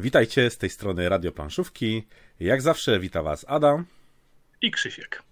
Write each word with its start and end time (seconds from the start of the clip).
Witajcie 0.00 0.50
z 0.50 0.58
tej 0.58 0.70
strony 0.70 1.08
Radio 1.08 1.32
Planszówki. 1.32 2.06
Jak 2.40 2.62
zawsze 2.62 3.00
wita 3.00 3.22
Was 3.22 3.44
Adam 3.48 3.84
i 4.62 4.70
Krzysiek. 4.70 5.22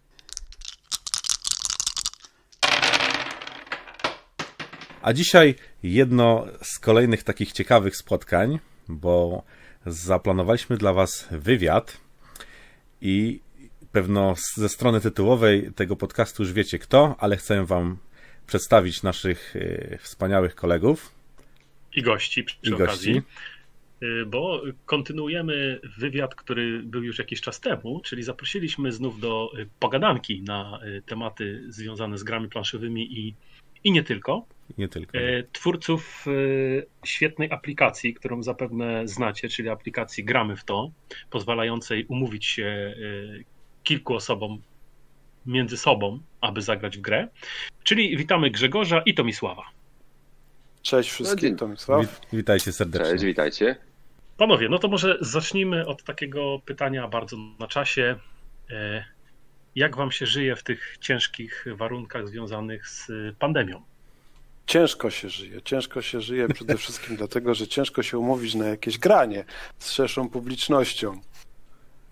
A 5.03 5.13
dzisiaj 5.13 5.55
jedno 5.83 6.47
z 6.63 6.79
kolejnych 6.79 7.23
takich 7.23 7.53
ciekawych 7.53 7.97
spotkań, 7.97 8.59
bo 8.89 9.43
zaplanowaliśmy 9.87 10.77
dla 10.77 10.93
Was 10.93 11.29
wywiad 11.31 12.01
i 13.01 13.41
pewno 13.93 14.35
ze 14.55 14.69
strony 14.69 15.01
tytułowej 15.01 15.73
tego 15.73 15.97
podcastu 15.97 16.43
już 16.43 16.53
wiecie 16.53 16.79
kto, 16.79 17.17
ale 17.19 17.37
chcę 17.37 17.67
Wam 17.67 17.99
przedstawić 18.47 19.03
naszych 19.03 19.57
e, 19.57 19.99
wspaniałych 19.99 20.55
kolegów. 20.55 21.13
I 21.93 22.03
gości 22.03 22.45
przy 22.45 22.59
I 22.63 22.73
okazji. 22.73 23.15
Gości. 23.15 23.56
Y, 24.03 24.27
bo 24.27 24.63
kontynuujemy 24.87 25.81
wywiad, 25.99 26.35
który 26.35 26.83
był 26.83 27.03
już 27.03 27.19
jakiś 27.19 27.41
czas 27.41 27.61
temu, 27.61 28.01
czyli 28.05 28.23
zaprosiliśmy 28.23 28.93
znów 28.93 29.21
do 29.21 29.51
y, 29.59 29.69
pogadanki 29.81 30.43
na 30.43 30.81
y, 30.85 31.03
tematy 31.07 31.65
związane 31.69 32.19
z 32.19 32.23
grami 32.23 32.49
planszowymi 32.49 33.19
i, 33.19 33.35
i 33.85 33.93
nie 33.93 34.03
tylko. 34.03 34.47
Nie 34.79 34.89
tylko. 34.89 35.19
Twórców 35.53 36.27
świetnej 37.05 37.51
aplikacji, 37.53 38.15
którą 38.15 38.43
zapewne 38.43 39.09
znacie, 39.09 39.49
czyli 39.49 39.69
aplikacji 39.69 40.25
Gramy 40.25 40.57
w 40.57 40.65
to, 40.65 40.91
pozwalającej 41.31 42.05
umówić 42.05 42.47
się 42.47 42.95
kilku 43.85 44.15
osobom 44.15 44.63
między 45.47 45.77
sobą, 45.77 46.21
aby 46.41 46.63
zagrać 46.63 46.99
w 46.99 47.01
grę. 47.01 47.29
Czyli 47.85 48.17
witamy 48.17 48.51
Grzegorza 48.51 49.03
i 49.07 49.15
Tomisława. 49.15 49.63
Cześć 50.83 51.11
wszystkim, 51.11 51.57
Tomisław. 51.57 52.21
Witajcie 52.33 52.73
serdecznie. 52.73 53.11
Cześć, 53.11 53.25
witajcie. 53.25 53.77
Panowie, 54.37 54.69
no 54.69 54.79
to 54.79 54.89
może 54.89 55.19
zacznijmy 55.21 55.87
od 55.87 56.03
takiego 56.03 56.59
pytania 56.65 57.09
bardzo 57.09 57.37
na 57.59 57.67
czasie. 57.67 58.19
E, 58.71 59.05
jak 59.75 59.97
wam 59.97 60.13
się 60.13 60.27
żyje 60.27 60.57
w 60.57 60.63
tych 60.63 60.97
ciężkich 61.01 61.65
warunkach 61.77 62.29
związanych 62.29 62.89
z 62.89 63.09
pandemią? 63.39 63.83
Ciężko 64.67 65.11
się 65.11 65.29
żyje. 65.29 65.63
Ciężko 65.63 66.03
się 66.03 66.21
żyje 66.21 66.49
przede 66.49 66.77
wszystkim 66.77 67.17
dlatego, 67.23 67.55
że 67.55 67.69
ciężko 67.69 68.03
się 68.03 68.19
umówić 68.19 68.55
na 68.55 68.67
jakieś 68.67 68.99
granie 68.99 69.45
z 69.79 69.91
szerszą 69.91 70.29
publicznością. 70.29 71.21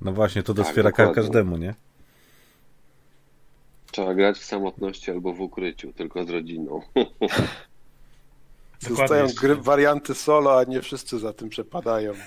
No 0.01 0.13
właśnie, 0.13 0.43
to 0.43 0.55
doswiera 0.55 0.93
tak, 0.93 1.15
każdemu, 1.15 1.57
nie? 1.57 1.75
Trzeba 3.93 4.15
grać 4.15 4.39
w 4.39 4.45
samotności 4.45 5.11
albo 5.11 5.33
w 5.33 5.41
ukryciu, 5.41 5.93
tylko 5.93 6.25
z 6.25 6.31
rodziną. 6.31 6.81
Zostają 8.89 9.27
gry, 9.41 9.57
warianty 9.57 10.15
solo, 10.15 10.59
a 10.59 10.65
nie 10.65 10.83
wszyscy 10.83 11.19
za 11.19 11.33
tym 11.33 11.49
przepadają. 11.49 12.13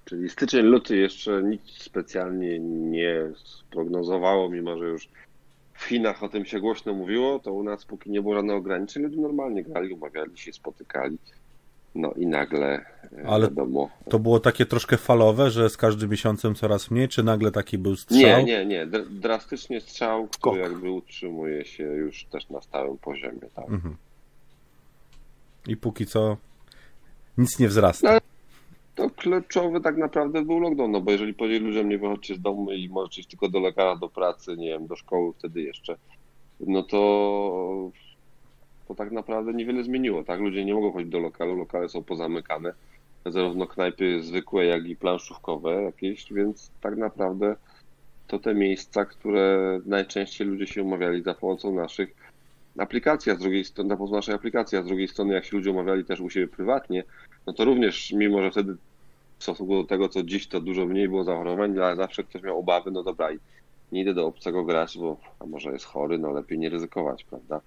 Czyli 0.05 0.31
styczeń, 0.31 0.67
luty 0.67 0.97
jeszcze 0.97 1.43
nic 1.43 1.61
specjalnie 1.79 2.59
nie 2.59 3.31
prognozowało, 3.71 4.49
mimo 4.51 4.79
że 4.79 4.85
już 4.85 5.09
w 5.75 5.85
Chinach 5.85 6.23
o 6.23 6.29
tym 6.29 6.45
się 6.45 6.61
głośno 6.61 6.95
mówiło, 6.95 7.39
to 7.39 7.53
u 7.53 7.63
nas 7.63 7.85
póki 7.85 8.11
nie 8.11 8.23
było 8.23 8.35
żadnych 8.35 8.57
ograniczeń, 8.57 9.03
ludzie 9.03 9.21
normalnie 9.21 9.63
grali, 9.63 9.93
umawiali 9.95 10.39
się, 10.39 10.53
spotykali. 10.53 11.19
No 11.95 12.13
i 12.17 12.27
nagle 12.27 12.85
e, 13.19 13.27
Ale 13.27 13.49
wiadomo. 13.49 13.91
to 14.09 14.19
było 14.19 14.41
takie 14.41 14.67
troszkę 14.67 14.97
falowe, 14.97 15.51
że 15.51 15.71
z 15.71 15.77
każdym 15.77 16.11
miesiącem 16.11 16.55
coraz 16.55 16.91
mniej, 16.91 17.09
czy 17.09 17.23
nagle 17.23 17.51
taki 17.51 17.79
był 17.79 17.97
strzał? 17.97 18.19
Nie, 18.21 18.45
nie, 18.45 18.67
nie. 18.67 18.87
Drastycznie 19.11 19.81
strzał, 19.81 20.29
który 20.29 20.61
jakby 20.61 20.91
utrzymuje 20.91 21.65
się 21.65 21.85
już 21.85 22.25
też 22.25 22.49
na 22.51 22.61
stałym 22.61 22.99
poziomie. 22.99 23.41
Tak. 23.55 23.69
Mhm. 23.69 23.97
I 25.67 25.77
póki 25.77 26.07
co 26.07 26.37
nic 27.39 27.59
nie 27.59 27.69
wzrasta. 27.69 28.13
No, 28.13 28.21
to 28.95 29.11
kluczowy 29.11 29.81
tak 29.81 29.97
naprawdę 29.97 30.43
był 30.43 30.59
lockdown, 30.59 30.91
no 30.91 31.01
bo 31.01 31.11
jeżeli 31.11 31.35
powiedzieli 31.35 31.67
ludziom 31.67 31.89
nie 31.89 31.99
wychodźcie 31.99 32.35
z 32.35 32.41
domu 32.41 32.73
i 32.73 32.89
możecie 32.89 33.21
iść 33.21 33.31
tylko 33.31 33.49
do 33.49 33.61
lekarza, 33.61 33.97
do 33.97 34.09
pracy, 34.09 34.57
nie 34.57 34.69
wiem, 34.69 34.87
do 34.87 34.97
szkoły 34.97 35.33
wtedy 35.39 35.63
jeszcze, 35.63 35.97
no 36.61 36.83
to 36.83 37.91
to 38.89 38.95
tak 38.95 39.13
naprawdę 39.13 39.53
niewiele 39.53 39.85
zmieniło, 39.85 40.25
tak? 40.25 40.41
Ludzie 40.41 40.65
nie 40.65 40.75
mogą 40.75 40.93
chodzić 40.93 41.11
do 41.11 41.19
lokalu, 41.19 41.57
lokale 41.57 41.89
są 41.89 42.03
pozamykane, 42.03 42.73
zarówno 43.27 43.67
knajpy 43.67 44.23
zwykłe, 44.23 44.65
jak 44.65 44.87
i 44.87 44.97
planszówkowe 44.97 45.83
jakieś, 45.83 46.33
więc 46.33 46.71
tak 46.81 46.97
naprawdę 46.97 47.57
to 48.27 48.39
te 48.39 48.55
miejsca, 48.55 49.05
które 49.05 49.81
najczęściej 49.87 50.47
ludzie 50.47 50.67
się 50.67 50.83
umawiali 50.83 51.23
za 51.23 51.35
pomocą 51.35 51.75
naszych 51.75 52.15
aplikacja 52.79 53.35
z 53.35 53.39
drugiej 53.39 53.65
strony, 53.65 53.89
na 53.89 53.97
pomocą 53.97 54.17
naszej 54.17 54.35
aplikacji, 54.35 54.79
a 54.79 54.83
z 54.83 54.87
drugiej 54.87 55.09
strony 55.09 55.35
jak 55.35 55.45
się 55.45 55.57
ludzie 55.57 55.71
umawiali 55.71 56.05
też 56.05 56.21
u 56.21 56.31
siebie 56.31 56.49
prywatnie, 56.49 57.05
no 57.47 57.53
to 57.53 57.65
również, 57.65 58.13
mimo 58.13 58.43
że 58.43 58.51
wtedy 58.51 58.77
w 59.39 59.43
stosunku 59.43 59.83
do 59.83 59.89
tego, 59.89 60.09
co 60.09 60.23
dziś, 60.23 60.47
to 60.47 60.61
dużo 60.61 60.87
mniej 60.87 61.09
było 61.09 61.25
zachorowań, 61.25 61.79
ale 61.79 61.97
zawsze 61.97 62.25
ktoś 62.25 62.43
miał 62.43 62.59
obawy, 62.59 62.91
no 62.91 63.03
dobra, 63.03 63.33
i 63.33 63.39
nie 63.93 64.01
idę 64.01 64.15
do 64.15 64.27
obcego 64.27 64.65
grać, 64.65 64.99
bo 64.99 65.17
a 65.41 65.47
może 65.47 65.73
jest 65.73 65.85
chory, 65.85 66.19
no 66.19 66.33
lepiej 66.33 66.59
nie 66.59 66.71
ryzykować, 66.71 67.25
prawda? 67.25 67.61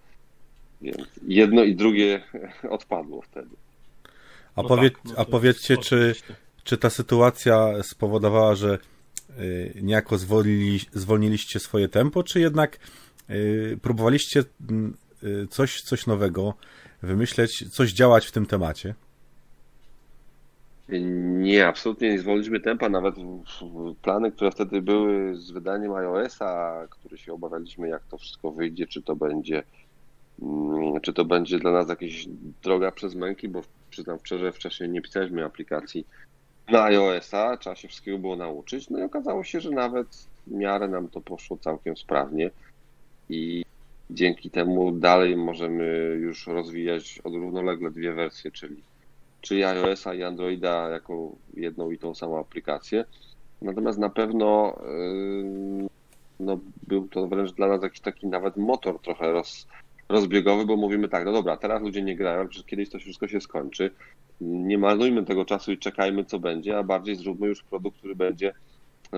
Więc 0.82 0.98
jedno 1.28 1.64
i 1.64 1.76
drugie 1.76 2.24
odpadło 2.70 3.22
wtedy. 3.22 3.56
A, 4.56 4.62
no 4.62 4.68
powie, 4.68 4.92
tak, 4.92 5.06
no 5.06 5.14
a 5.18 5.26
powiedzcie, 5.26 5.78
czy, 5.78 6.16
czy 6.64 6.78
ta 6.78 6.90
sytuacja 6.90 7.84
spowodowała, 7.84 8.56
że 8.56 8.78
y, 9.40 9.74
niejako 9.82 10.18
zwolnili, 10.18 10.80
zwolniliście 10.94 11.60
swoje 11.60 11.88
tempo, 11.88 12.24
czy 12.24 12.40
jednak 12.40 12.80
próbowaliście 13.82 14.44
y, 15.24 15.48
coś, 15.48 15.82
coś 15.82 16.08
nowego 16.08 16.54
wymyśleć, 17.04 17.74
coś 17.74 17.94
działać 17.94 18.26
w 18.26 18.32
tym 18.32 18.46
temacie? 18.46 18.96
Nie, 20.90 21.68
absolutnie 21.68 22.10
nie 22.10 22.20
zwolniliśmy 22.20 22.60
tempa, 22.60 22.90
nawet 22.90 23.16
plany, 24.02 24.32
które 24.32 24.52
wtedy 24.52 24.82
były 24.82 25.36
z 25.38 25.52
wydaniem 25.52 25.94
iOS-a, 25.94 26.82
które 26.90 27.18
się 27.18 27.34
obawialiśmy, 27.34 27.90
jak 27.90 28.04
to 28.04 28.18
wszystko 28.18 28.52
wyjdzie, 28.52 28.88
czy 28.88 29.02
to 29.02 29.16
będzie 29.16 29.64
mm, 30.42 31.02
czy 31.02 31.14
to 31.14 31.26
będzie 31.26 31.60
dla 31.60 31.72
nas 31.72 31.90
jakaś 31.90 32.28
droga 32.64 32.92
przez 32.92 33.16
męki, 33.16 33.50
bo 33.50 33.62
przyznam 33.90 34.18
szczerze, 34.24 34.52
wcześniej 34.52 34.90
nie 34.90 35.02
pisaliśmy 35.02 35.46
aplikacji 35.46 36.06
na 36.72 36.84
iOS-a, 36.84 37.58
trzeba 37.58 37.76
się 37.76 37.88
wszystkiego 37.88 38.18
było 38.18 38.36
nauczyć, 38.36 38.90
no 38.90 39.00
i 39.00 39.04
okazało 39.04 39.44
się, 39.44 39.62
że 39.62 39.70
nawet 39.70 40.08
w 40.48 40.52
miarę 40.52 40.88
nam 40.88 41.08
to 41.08 41.22
poszło 41.22 41.58
całkiem 41.58 41.98
sprawnie 41.98 42.50
i 43.30 43.66
dzięki 44.10 44.50
temu 44.50 44.92
dalej 44.92 45.38
możemy 45.38 46.18
już 46.20 46.48
rozwijać 46.48 47.22
równolegle 47.24 47.92
dwie 47.92 48.14
wersje, 48.14 48.52
czyli 48.52 48.84
czy 49.42 49.68
iOS-a 49.68 50.14
i 50.14 50.24
Androida 50.24 50.90
jako 50.90 51.32
jedną 51.54 51.92
i 51.92 51.98
tą 51.98 52.16
samą 52.16 52.40
aplikację. 52.40 53.06
Natomiast 53.62 54.00
na 54.00 54.10
pewno 54.10 54.80
yy, 55.82 55.88
no, 56.40 56.60
był 56.88 57.08
to 57.08 57.28
wręcz 57.28 57.52
dla 57.52 57.68
nas 57.68 57.84
jakiś 57.84 58.00
taki 58.00 58.28
nawet 58.28 58.58
motor 58.58 59.00
trochę 59.00 59.32
roz, 59.32 59.68
rozbiegowy, 60.10 60.66
bo 60.66 60.78
mówimy 60.78 61.10
tak, 61.10 61.26
no 61.26 61.32
dobra, 61.32 61.58
teraz 61.58 61.82
ludzie 61.82 62.02
nie 62.02 62.16
grają, 62.16 62.48
przecież 62.48 62.68
kiedyś 62.68 62.90
to 62.90 63.00
wszystko 63.00 63.28
się 63.28 63.42
skończy. 63.42 63.92
Nie 64.42 64.78
marnujmy 64.78 65.26
tego 65.26 65.46
czasu 65.46 65.72
i 65.72 65.78
czekajmy, 65.78 66.26
co 66.26 66.40
będzie, 66.40 66.78
a 66.78 66.84
bardziej 66.84 67.16
zróbmy 67.16 67.48
już 67.48 67.64
produkt, 67.64 67.98
który 67.98 68.16
będzie 68.16 68.54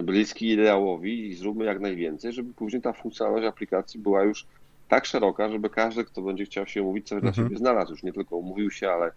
bliski 0.03 0.49
ideałowi 0.49 1.27
i 1.27 1.35
zróbmy 1.35 1.65
jak 1.65 1.79
najwięcej, 1.79 2.33
żeby 2.33 2.53
później 2.53 2.81
ta 2.81 2.93
funkcjonalność 2.93 3.47
aplikacji 3.47 3.99
była 3.99 4.23
już 4.23 4.45
tak 4.87 5.05
szeroka, 5.05 5.49
żeby 5.49 5.69
każdy, 5.69 6.05
kto 6.05 6.21
będzie 6.21 6.45
chciał 6.45 6.67
się 6.67 6.83
umówić, 6.83 7.07
coś 7.07 7.15
mhm. 7.15 7.33
dla 7.33 7.43
siebie 7.43 7.57
znalazł. 7.57 7.91
Już 7.91 8.03
nie 8.03 8.13
tylko 8.13 8.37
umówił 8.37 8.71
się, 8.71 8.89
ale 8.89 9.11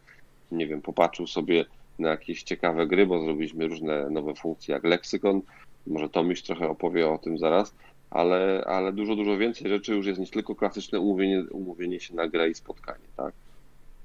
nie 0.53 0.67
wiem, 0.67 0.83
popatrzył 0.83 1.27
sobie 1.27 1.65
na 1.99 2.09
jakieś 2.09 2.43
ciekawe 2.43 2.87
gry, 2.87 3.07
bo 3.07 3.23
zrobiliśmy 3.25 3.67
różne 3.67 4.11
nowe 4.11 4.35
funkcje 4.35 4.75
jak 4.75 4.85
leksykon 4.85 5.43
może 5.87 6.09
Tomiś 6.09 6.43
trochę 6.43 6.69
opowie 6.69 7.09
o 7.09 7.19
tym 7.19 7.39
zaraz, 7.39 7.75
ale, 8.11 8.65
ale 8.67 8.93
dużo, 8.93 9.17
dużo 9.17 9.39
więcej 9.39 9.69
rzeczy 9.69 9.95
już 9.95 10.07
jest 10.07 10.21
niż 10.21 10.31
tylko 10.31 10.55
klasyczne 10.55 11.01
umówienie, 11.01 11.45
umówienie 11.51 12.01
się 12.01 12.15
na 12.15 12.29
grę 12.29 12.51
i 12.51 12.55
spotkanie, 12.55 13.05
tak? 13.17 13.35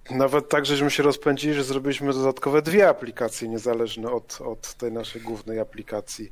Nawet 0.10 0.50
tak, 0.50 0.66
żeśmy 0.66 0.92
się 0.92 1.04
rozpędzili, 1.04 1.54
że 1.54 1.64
zrobiliśmy 1.64 2.14
dodatkowe 2.14 2.62
dwie 2.62 2.90
aplikacje 2.90 3.48
niezależne 3.48 4.12
od, 4.12 4.42
od 4.42 4.74
tej 4.74 4.92
naszej 4.92 5.22
głównej 5.22 5.60
aplikacji 5.60 6.32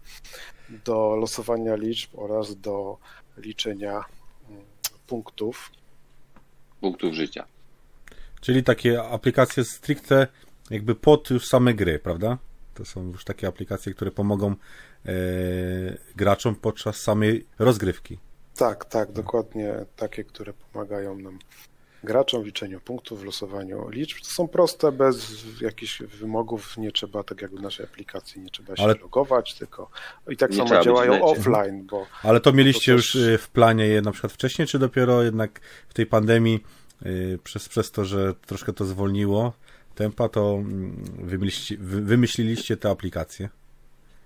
do 0.86 1.16
losowania 1.16 1.76
liczb 1.76 2.10
oraz 2.14 2.60
do 2.60 2.98
liczenia 3.38 4.06
mm, 4.50 4.64
punktów. 5.08 5.72
Punktów 6.82 7.14
życia. 7.14 7.46
Czyli 8.42 8.64
takie 8.64 9.04
aplikacje 9.04 9.64
stricte 9.64 10.28
jakby 10.70 10.96
pod 10.96 11.30
już 11.30 11.48
same 11.48 11.74
gry, 11.74 12.00
prawda? 12.00 12.38
To 12.74 12.86
są 12.86 13.08
już 13.08 13.26
takie 13.26 13.48
aplikacje, 13.48 13.94
które 13.94 14.12
pomogą 14.12 14.56
e, 15.06 15.14
graczom 16.16 16.56
podczas 16.56 16.98
samej 16.98 17.46
rozgrywki. 17.60 18.18
Tak, 18.56 18.86
tak, 18.86 19.12
dokładnie 19.12 19.74
takie, 19.96 20.24
które 20.24 20.54
pomagają 20.54 21.16
nam 21.16 21.40
graczom 22.04 22.44
w 22.44 22.46
liczeniu 22.46 22.80
punktów, 22.80 23.22
w 23.22 23.26
losowaniu 23.26 23.90
liczb. 23.90 24.18
To 24.20 24.26
są 24.26 24.48
proste, 24.48 24.92
bez 24.92 25.46
jakichś 25.62 26.02
wymogów, 26.02 26.78
nie 26.78 26.92
trzeba, 26.92 27.24
tak 27.24 27.42
jak 27.42 27.52
w 27.52 27.62
naszej 27.62 27.86
aplikacji, 27.86 28.42
nie 28.42 28.50
trzeba 28.50 28.76
się 28.76 28.84
Ale... 28.84 28.94
logować, 29.02 29.54
tylko 29.54 29.90
i 30.30 30.38
tak 30.38 30.52
nie 30.52 30.58
samo 30.68 30.84
działają 30.84 31.24
offline. 31.24 31.86
Bo 31.86 32.06
Ale 32.24 32.40
to 32.40 32.54
mieliście 32.54 32.92
to 32.92 32.98
też... 32.98 33.16
już 33.16 33.26
y, 33.26 33.38
w 33.38 33.50
planie 33.50 33.88
je 33.88 34.02
na 34.02 34.12
przykład 34.12 34.34
wcześniej, 34.34 34.68
czy 34.68 34.80
dopiero 34.80 35.24
jednak 35.24 35.62
w 35.90 35.94
tej 35.94 36.06
pandemii 36.06 36.60
y, 37.06 37.40
przez, 37.44 37.70
przez 37.70 37.92
to, 37.92 38.06
że 38.06 38.34
troszkę 38.34 38.74
to 38.74 38.86
zwolniło 38.86 39.54
tempa, 39.96 40.30
to 40.30 40.54
mm, 40.54 41.06
wymyśliliście, 41.18 41.78
wymyśliliście 41.80 42.78
te 42.78 42.90
aplikacje? 42.90 43.50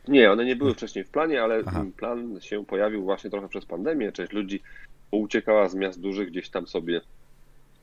Nie, 0.07 0.31
one 0.31 0.45
nie 0.45 0.55
były 0.55 0.73
wcześniej 0.73 1.05
w 1.05 1.09
planie, 1.09 1.43
ale 1.43 1.63
Aha. 1.65 1.85
plan 1.97 2.39
się 2.41 2.65
pojawił 2.65 3.03
właśnie 3.03 3.29
trochę 3.29 3.47
przez 3.47 3.65
pandemię. 3.65 4.11
Część 4.11 4.31
ludzi 4.31 4.61
uciekała 5.11 5.69
z 5.69 5.75
miast 5.75 5.99
dużych 5.99 6.29
gdzieś 6.29 6.49
tam 6.49 6.67
sobie 6.67 7.01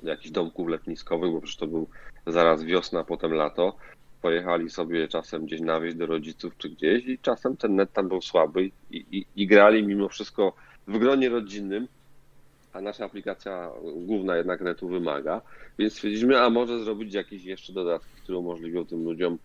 jakichś 0.07 0.31
domków 0.31 0.69
letniskowych, 0.69 1.33
bo 1.33 1.41
przecież 1.41 1.57
to 1.57 1.67
był 1.67 1.89
zaraz 2.27 2.65
wiosna, 2.65 3.05
potem 3.05 3.33
lato. 3.33 3.77
Pojechali 4.23 4.71
sobie 4.71 5.09
czasem 5.09 5.47
gdzieś 5.47 5.61
na 5.61 5.81
wieś 5.81 5.95
do 5.95 6.07
rodziców 6.07 6.57
czy 6.59 6.69
gdzieś 6.69 7.07
i 7.07 7.19
czasem 7.19 7.57
ten 7.57 7.75
net 7.75 7.93
tam 7.93 8.09
był 8.09 8.23
słaby 8.23 8.65
i, 8.65 8.73
i, 8.91 9.27
i 9.37 9.47
grali 9.47 9.87
mimo 9.87 10.09
wszystko 10.09 10.53
w 10.87 10.99
gronie 10.99 11.29
rodzinnym, 11.29 11.89
a 12.73 12.81
nasza 12.81 13.05
aplikacja 13.05 13.71
główna 13.97 14.37
jednak 14.37 14.61
netu 14.61 14.89
wymaga, 14.89 15.41
więc 15.79 15.93
stwierdziliśmy, 15.93 16.41
a 16.41 16.51
może 16.51 16.85
zrobić 16.85 17.15
jakieś 17.15 17.45
jeszcze 17.45 17.73
dodatki, 17.73 18.11
które 18.23 18.39
umożliwią 18.39 18.87
tym 18.87 19.05
ludziom 19.05 19.39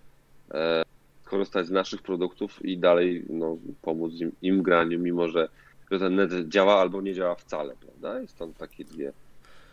e, 0.51 0.83
korzystać 1.25 1.67
z 1.67 1.71
naszych 1.71 2.01
produktów 2.01 2.65
i 2.65 2.77
dalej 2.77 3.25
no, 3.29 3.57
pomóc 3.81 4.13
im, 4.13 4.31
im 4.41 4.63
graniu, 4.63 5.00
mimo 5.00 5.27
że, 5.27 5.50
że 5.91 6.00
ten 6.00 6.15
net 6.15 6.31
działa 6.47 6.81
albo 6.81 7.01
nie 7.01 7.13
działa 7.13 7.35
wcale, 7.35 7.75
prawda? 7.81 8.21
I 8.21 8.27
stąd 8.27 8.57
takie 8.57 8.85
dwie, 8.85 9.13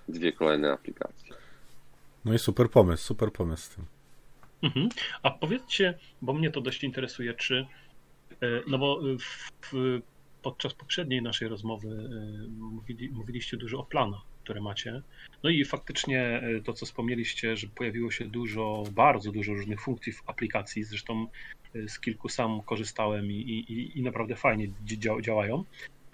dwie 0.09 0.33
kolejne 0.33 0.73
aplikacje. 0.73 1.35
No 2.25 2.35
i 2.35 2.39
super 2.39 2.71
pomysł, 2.71 3.05
super 3.05 3.33
pomysł 3.33 3.63
z 3.63 3.69
tym. 3.69 3.85
Mhm. 4.63 4.89
A 5.23 5.31
powiedzcie, 5.31 5.99
bo 6.23 6.33
mnie 6.33 6.51
to 6.51 6.61
dość 6.61 6.85
interesuje, 6.85 7.35
czy 7.35 7.67
e, 8.43 8.47
no 8.67 8.79
bo 8.79 9.01
w, 9.19 9.73
podczas 10.43 10.75
poprzedniej 10.75 11.23
naszej 11.23 11.49
rozmowy 11.49 11.89
e, 11.89 12.49
mówili, 12.49 13.11
mówiliście 13.11 13.57
dużo 13.57 13.79
o 13.79 13.85
planach, 13.85 14.21
które 14.45 14.61
macie. 14.61 15.03
No 15.43 15.51
i 15.51 15.65
faktycznie 15.65 16.23
e, 16.23 16.61
to, 16.61 16.73
co 16.73 16.87
wspomnieliście, 16.87 17.57
że 17.57 17.67
pojawiło 17.67 18.11
się 18.11 18.25
dużo, 18.25 18.85
bardzo 18.93 19.33
dużo 19.33 19.53
różnych 19.53 19.81
funkcji 19.81 20.13
w 20.13 20.23
aplikacji. 20.27 20.85
Zresztą 20.85 21.27
z 21.89 22.01
kilku 22.01 22.29
sam 22.29 22.63
korzystałem 22.63 23.33
i, 23.33 23.35
i, 23.35 23.99
i 23.99 24.03
naprawdę 24.03 24.37
fajnie 24.37 24.69
działają. 25.21 25.65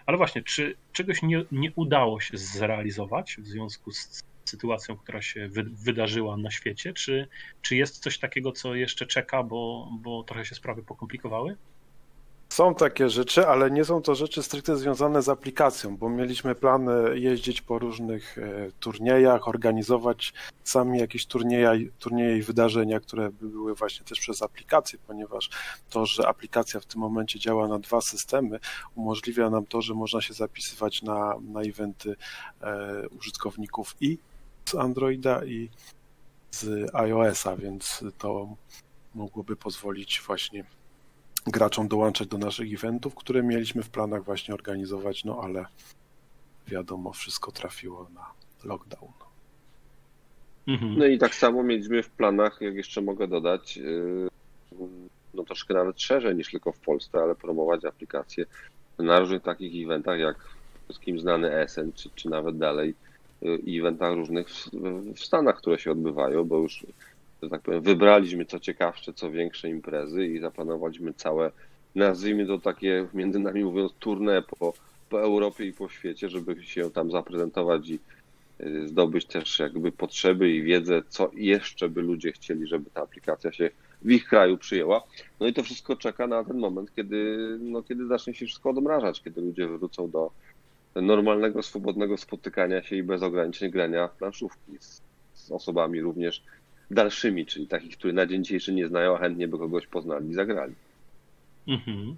Ale 0.06 0.16
właśnie, 0.16 0.42
czy 0.42 0.76
czegoś 0.92 1.22
nie, 1.22 1.44
nie 1.52 1.72
udało 1.76 2.20
się 2.20 2.38
zrealizować 2.38 3.36
w 3.38 3.46
związku 3.46 3.92
z 3.92 4.22
sytuacją, 4.44 4.96
która 4.96 5.22
się 5.22 5.48
wy, 5.48 5.64
wydarzyła 5.64 6.36
na 6.36 6.50
świecie? 6.50 6.92
Czy, 6.92 7.28
czy 7.62 7.76
jest 7.76 8.02
coś 8.02 8.18
takiego, 8.18 8.52
co 8.52 8.74
jeszcze 8.74 9.06
czeka, 9.06 9.42
bo, 9.42 9.90
bo 10.00 10.24
trochę 10.24 10.44
się 10.44 10.54
sprawy 10.54 10.82
pokomplikowały? 10.82 11.56
Są 12.52 12.74
takie 12.74 13.10
rzeczy, 13.10 13.46
ale 13.46 13.70
nie 13.70 13.84
są 13.84 14.02
to 14.02 14.14
rzeczy 14.14 14.42
stricte 14.42 14.76
związane 14.76 15.22
z 15.22 15.28
aplikacją, 15.28 15.96
bo 15.96 16.08
mieliśmy 16.08 16.54
plany 16.54 17.18
jeździć 17.18 17.62
po 17.62 17.78
różnych 17.78 18.38
e, 18.38 18.72
turniejach, 18.80 19.48
organizować 19.48 20.32
sami 20.64 20.98
jakieś 20.98 21.26
turnieje, 21.26 21.90
turnieje 21.98 22.38
i 22.38 22.42
wydarzenia, 22.42 23.00
które 23.00 23.30
by 23.30 23.48
były 23.48 23.74
właśnie 23.74 24.06
też 24.06 24.20
przez 24.20 24.42
aplikację, 24.42 24.98
ponieważ 25.06 25.50
to, 25.90 26.06
że 26.06 26.28
aplikacja 26.28 26.80
w 26.80 26.86
tym 26.86 27.00
momencie 27.00 27.38
działa 27.38 27.68
na 27.68 27.78
dwa 27.78 28.00
systemy, 28.00 28.58
umożliwia 28.94 29.50
nam 29.50 29.66
to, 29.66 29.82
że 29.82 29.94
można 29.94 30.20
się 30.20 30.34
zapisywać 30.34 31.02
na, 31.02 31.34
na 31.52 31.60
eventy 31.60 32.16
e, 32.60 33.08
użytkowników 33.08 33.96
i 34.00 34.18
z 34.64 34.74
Androida 34.74 35.44
i 35.44 35.70
z 36.50 36.94
iOS-a, 36.94 37.56
więc 37.56 38.04
to 38.18 38.56
mogłoby 39.14 39.56
pozwolić 39.56 40.22
właśnie 40.26 40.64
graczom 41.46 41.88
dołączać 41.88 42.28
do 42.28 42.38
naszych 42.38 42.74
eventów, 42.74 43.14
które 43.14 43.42
mieliśmy 43.42 43.82
w 43.82 43.90
planach 43.90 44.24
właśnie 44.24 44.54
organizować, 44.54 45.24
no 45.24 45.40
ale 45.42 45.66
wiadomo, 46.66 47.12
wszystko 47.12 47.52
trafiło 47.52 48.08
na 48.14 48.26
lockdown. 48.64 49.12
Mhm. 50.66 50.98
No 50.98 51.06
i 51.06 51.18
tak 51.18 51.34
samo 51.34 51.62
mieliśmy 51.62 52.02
w 52.02 52.10
planach, 52.10 52.60
jak 52.60 52.74
jeszcze 52.74 53.00
mogę 53.02 53.28
dodać, 53.28 53.76
yy, 53.76 54.28
no 55.34 55.44
troszkę 55.44 55.74
nawet 55.74 56.00
szerzej 56.00 56.36
niż 56.36 56.50
tylko 56.50 56.72
w 56.72 56.78
Polsce, 56.78 57.18
ale 57.18 57.34
promować 57.34 57.84
aplikacje 57.84 58.44
na 58.98 59.20
różnych 59.20 59.42
takich 59.42 59.86
eventach, 59.86 60.18
jak 60.18 60.36
wszystkim 60.84 61.18
znany 61.18 61.54
ESN, 61.54 61.92
czy, 61.94 62.10
czy 62.14 62.30
nawet 62.30 62.58
dalej 62.58 62.94
yy, 63.40 63.60
eventach 63.68 64.14
różnych 64.14 64.48
w, 64.50 64.70
w 65.14 65.20
Stanach, 65.20 65.56
które 65.56 65.78
się 65.78 65.90
odbywają, 65.92 66.44
bo 66.44 66.58
już 66.58 66.86
że 67.42 67.50
tak 67.50 67.62
powiem, 67.62 67.82
wybraliśmy 67.82 68.44
co 68.44 68.60
ciekawsze, 68.60 69.12
co 69.12 69.30
większe 69.30 69.68
imprezy 69.68 70.26
i 70.26 70.40
zaplanowaliśmy 70.40 71.14
całe, 71.14 71.50
nazwijmy 71.94 72.46
to 72.46 72.58
takie, 72.58 73.06
między 73.14 73.38
nami 73.38 73.64
mówiąc, 73.64 73.92
tournée 74.00 74.42
po, 74.42 74.74
po 75.10 75.20
Europie 75.20 75.66
i 75.66 75.72
po 75.72 75.88
świecie, 75.88 76.28
żeby 76.28 76.62
się 76.62 76.90
tam 76.90 77.10
zaprezentować 77.10 77.88
i 77.88 77.98
y, 78.60 78.88
zdobyć 78.88 79.26
też 79.26 79.58
jakby 79.58 79.92
potrzeby 79.92 80.50
i 80.50 80.62
wiedzę, 80.62 81.02
co 81.08 81.30
jeszcze 81.34 81.88
by 81.88 82.02
ludzie 82.02 82.32
chcieli, 82.32 82.66
żeby 82.66 82.90
ta 82.90 83.02
aplikacja 83.02 83.52
się 83.52 83.70
w 84.02 84.10
ich 84.10 84.28
kraju 84.28 84.58
przyjęła. 84.58 85.02
No 85.40 85.46
i 85.46 85.52
to 85.52 85.62
wszystko 85.62 85.96
czeka 85.96 86.26
na 86.26 86.44
ten 86.44 86.58
moment, 86.58 86.94
kiedy, 86.94 87.36
no, 87.60 87.82
kiedy 87.82 88.06
zacznie 88.06 88.34
się 88.34 88.46
wszystko 88.46 88.70
odmrażać, 88.70 89.22
kiedy 89.22 89.40
ludzie 89.40 89.68
wrócą 89.68 90.10
do 90.10 90.30
normalnego, 90.94 91.62
swobodnego 91.62 92.16
spotykania 92.16 92.82
się 92.82 92.96
i 92.96 93.02
bez 93.02 93.22
ograniczeń 93.22 93.70
grania 93.70 94.08
planszówki 94.08 94.78
z, 94.80 95.02
z 95.34 95.50
osobami 95.50 96.00
również 96.00 96.42
dalszymi, 96.94 97.46
czyli 97.46 97.66
takich, 97.66 97.96
które 97.96 98.12
na 98.12 98.26
dzień 98.26 98.44
dzisiejszy 98.44 98.72
nie 98.72 98.88
znają, 98.88 99.16
a 99.16 99.18
chętnie 99.18 99.48
by 99.48 99.58
kogoś 99.58 99.86
poznali 99.86 100.30
i 100.30 100.34
zagrali. 100.34 100.74
Mhm. 101.68 102.16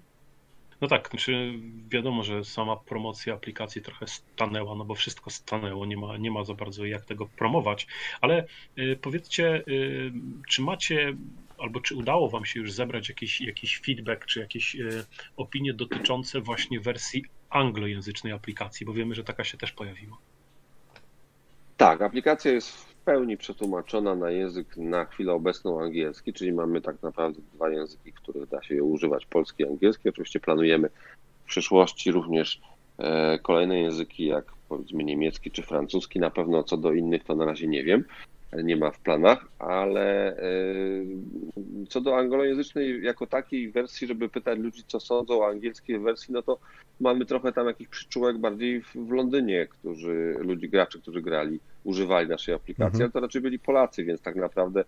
No 0.81 0.87
tak, 0.87 1.09
znaczy 1.09 1.53
wiadomo, 1.89 2.23
że 2.23 2.45
sama 2.45 2.75
promocja 2.75 3.33
aplikacji 3.33 3.81
trochę 3.81 4.07
stanęła, 4.07 4.75
no 4.75 4.85
bo 4.85 4.95
wszystko 4.95 5.29
stanęło, 5.29 5.85
nie 5.85 5.97
ma, 5.97 6.17
nie 6.17 6.31
ma 6.31 6.43
za 6.43 6.53
bardzo 6.53 6.85
jak 6.85 7.05
tego 7.05 7.25
promować, 7.25 7.87
ale 8.21 8.45
y, 8.77 8.97
powiedzcie, 9.01 9.63
y, 9.67 10.11
czy 10.49 10.61
macie 10.61 11.13
albo 11.57 11.81
czy 11.81 11.95
udało 11.95 12.29
Wam 12.29 12.45
się 12.45 12.59
już 12.59 12.71
zebrać 12.71 13.09
jakiś, 13.09 13.41
jakiś 13.41 13.79
feedback, 13.79 14.25
czy 14.25 14.39
jakieś 14.39 14.75
y, 14.75 15.05
opinie 15.37 15.73
dotyczące 15.73 16.41
właśnie 16.41 16.79
wersji 16.79 17.25
anglojęzycznej 17.49 18.33
aplikacji, 18.33 18.85
bo 18.85 18.93
wiemy, 18.93 19.15
że 19.15 19.23
taka 19.23 19.43
się 19.43 19.57
też 19.57 19.71
pojawiła. 19.71 20.17
Tak, 21.77 22.01
aplikacja 22.01 22.51
jest 22.51 22.94
pełni 23.05 23.37
przetłumaczona 23.37 24.15
na 24.15 24.31
język 24.31 24.77
na 24.77 25.05
chwilę 25.05 25.33
obecną 25.33 25.81
angielski, 25.81 26.33
czyli 26.33 26.53
mamy 26.53 26.81
tak 26.81 27.03
naprawdę 27.03 27.41
dwa 27.53 27.69
języki, 27.69 28.13
których 28.13 28.49
da 28.49 28.63
się 28.63 28.83
używać, 28.83 29.25
polski 29.25 29.63
i 29.63 29.67
angielski. 29.67 30.09
Oczywiście 30.09 30.39
planujemy 30.39 30.89
w 31.43 31.47
przyszłości 31.47 32.11
również 32.11 32.61
e, 32.97 33.39
kolejne 33.39 33.79
języki, 33.79 34.25
jak 34.25 34.45
powiedzmy 34.69 35.03
niemiecki 35.03 35.51
czy 35.51 35.61
francuski. 35.61 36.19
Na 36.19 36.29
pewno 36.29 36.63
co 36.63 36.77
do 36.77 36.93
innych 36.93 37.23
to 37.23 37.35
na 37.35 37.45
razie 37.45 37.67
nie 37.67 37.83
wiem, 37.83 38.03
nie 38.63 38.75
ma 38.75 38.91
w 38.91 38.99
planach, 38.99 39.45
ale 39.59 40.37
e, 40.37 40.43
co 41.89 42.01
do 42.01 42.17
anglojęzycznej 42.17 43.03
jako 43.03 43.27
takiej 43.27 43.71
wersji, 43.71 44.07
żeby 44.07 44.29
pytać 44.29 44.59
ludzi, 44.59 44.83
co 44.87 44.99
sądzą 44.99 45.39
o 45.39 45.47
angielskiej 45.47 45.99
wersji, 45.99 46.33
no 46.33 46.41
to 46.41 46.59
mamy 46.99 47.25
trochę 47.25 47.53
tam 47.53 47.67
jakiś 47.67 47.87
przyczółek 47.87 48.37
bardziej 48.37 48.81
w 48.81 49.11
Londynie, 49.11 49.67
którzy, 49.67 50.35
ludzi, 50.39 50.69
graczy, 50.69 51.01
którzy 51.01 51.21
grali 51.21 51.59
używali 51.83 52.29
naszej 52.29 52.55
aplikacji, 52.55 52.95
mhm. 52.95 53.03
ale 53.03 53.11
to 53.11 53.19
raczej 53.19 53.41
byli 53.41 53.59
Polacy, 53.59 54.03
więc 54.03 54.21
tak 54.21 54.35
naprawdę 54.35 54.83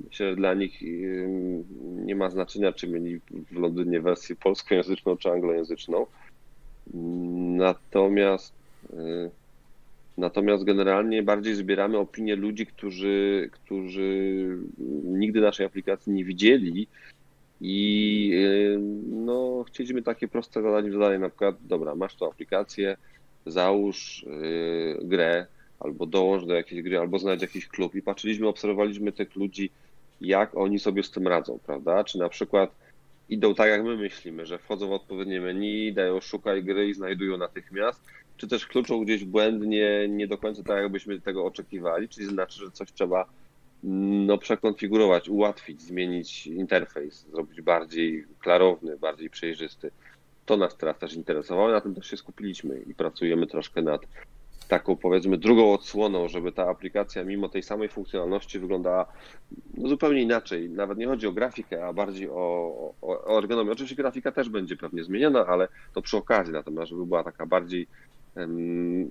myślę, 0.00 0.30
że 0.30 0.36
dla 0.36 0.54
nich 0.54 0.82
nie 2.04 2.14
ma 2.16 2.30
znaczenia, 2.30 2.72
czy 2.72 2.88
mieli 2.88 3.20
w 3.30 3.58
Londynie 3.58 4.00
wersję 4.00 4.36
polskojęzyczną 4.36 5.16
czy 5.16 5.30
anglojęzyczną. 5.30 6.06
Natomiast 7.56 8.54
y, 8.84 9.30
natomiast 10.18 10.64
generalnie 10.64 11.22
bardziej 11.22 11.54
zbieramy 11.54 11.98
opinie 11.98 12.36
ludzi, 12.36 12.66
którzy, 12.66 13.48
którzy 13.52 14.58
nigdy 15.04 15.40
naszej 15.40 15.66
aplikacji 15.66 16.12
nie 16.12 16.24
widzieli 16.24 16.86
I 17.60 18.32
no, 19.10 19.64
chcieliśmy 19.68 20.02
takie 20.02 20.28
proste 20.28 20.62
zadanie, 20.62 20.92
zadanie 20.92 21.18
na 21.18 21.28
przykład, 21.28 21.56
dobra, 21.60 21.94
masz 21.94 22.14
tu 22.14 22.24
aplikację, 22.24 22.96
załóż 23.46 24.26
grę, 25.02 25.46
albo 25.80 26.06
dołącz 26.06 26.44
do 26.46 26.54
jakiejś 26.54 26.82
gry, 26.82 26.98
albo 26.98 27.18
znajdź 27.18 27.42
jakiś 27.42 27.68
klub 27.68 27.94
i 27.94 28.02
patrzyliśmy, 28.02 28.48
obserwowaliśmy 28.48 29.12
tych 29.12 29.36
ludzi, 29.36 29.70
jak 30.20 30.56
oni 30.56 30.78
sobie 30.78 31.02
z 31.02 31.10
tym 31.10 31.28
radzą, 31.28 31.58
prawda? 31.66 32.04
Czy 32.04 32.18
na 32.18 32.28
przykład 32.28 32.70
idą 33.28 33.54
tak, 33.54 33.68
jak 33.68 33.84
my 33.84 33.96
myślimy, 33.96 34.46
że 34.46 34.58
wchodzą 34.58 34.88
w 34.88 34.92
odpowiednie 34.92 35.40
menu, 35.40 35.92
dają 35.92 36.20
szukaj 36.20 36.64
gry 36.64 36.88
i 36.88 36.94
znajdują 36.94 37.36
natychmiast, 37.36 38.04
czy 38.38 38.48
też 38.48 38.66
kluczą 38.66 39.04
gdzieś 39.04 39.24
błędnie, 39.24 40.08
nie 40.08 40.26
do 40.26 40.38
końca 40.38 40.62
tak, 40.62 40.82
jakbyśmy 40.82 41.20
tego 41.20 41.44
oczekiwali, 41.44 42.08
czyli 42.08 42.26
znaczy, 42.26 42.60
że 42.64 42.70
coś 42.70 42.92
trzeba 42.92 43.26
no, 43.82 44.38
przekonfigurować, 44.38 45.28
ułatwić, 45.28 45.82
zmienić 45.82 46.46
interfejs, 46.46 47.26
zrobić 47.30 47.60
bardziej 47.62 48.24
klarowny, 48.40 48.96
bardziej 48.96 49.30
przejrzysty. 49.30 49.90
To 50.46 50.56
nas 50.56 50.76
teraz 50.76 50.98
też 50.98 51.14
interesowało, 51.14 51.70
na 51.70 51.80
tym 51.80 51.94
też 51.94 52.06
się 52.06 52.16
skupiliśmy 52.16 52.80
i 52.86 52.94
pracujemy 52.94 53.46
troszkę 53.46 53.82
nad 53.82 54.00
taką 54.68 54.96
powiedzmy 54.96 55.38
drugą 55.38 55.72
odsłoną, 55.72 56.28
żeby 56.28 56.52
ta 56.52 56.68
aplikacja 56.68 57.24
mimo 57.24 57.48
tej 57.48 57.62
samej 57.62 57.88
funkcjonalności 57.88 58.58
wyglądała 58.58 59.12
no, 59.74 59.88
zupełnie 59.88 60.22
inaczej. 60.22 60.70
Nawet 60.70 60.98
nie 60.98 61.06
chodzi 61.06 61.26
o 61.26 61.32
grafikę, 61.32 61.86
a 61.86 61.92
bardziej 61.92 62.28
o, 62.30 62.34
o, 63.02 63.24
o 63.24 63.38
ergonomię. 63.38 63.72
Oczywiście 63.72 63.96
grafika 63.96 64.32
też 64.32 64.48
będzie 64.48 64.76
pewnie 64.76 65.04
zmieniona, 65.04 65.46
ale 65.46 65.68
to 65.94 66.02
przy 66.02 66.16
okazji, 66.16 66.52
natomiast 66.52 66.90
żeby 66.90 67.06
była 67.06 67.24
taka 67.24 67.46
bardziej 67.46 67.86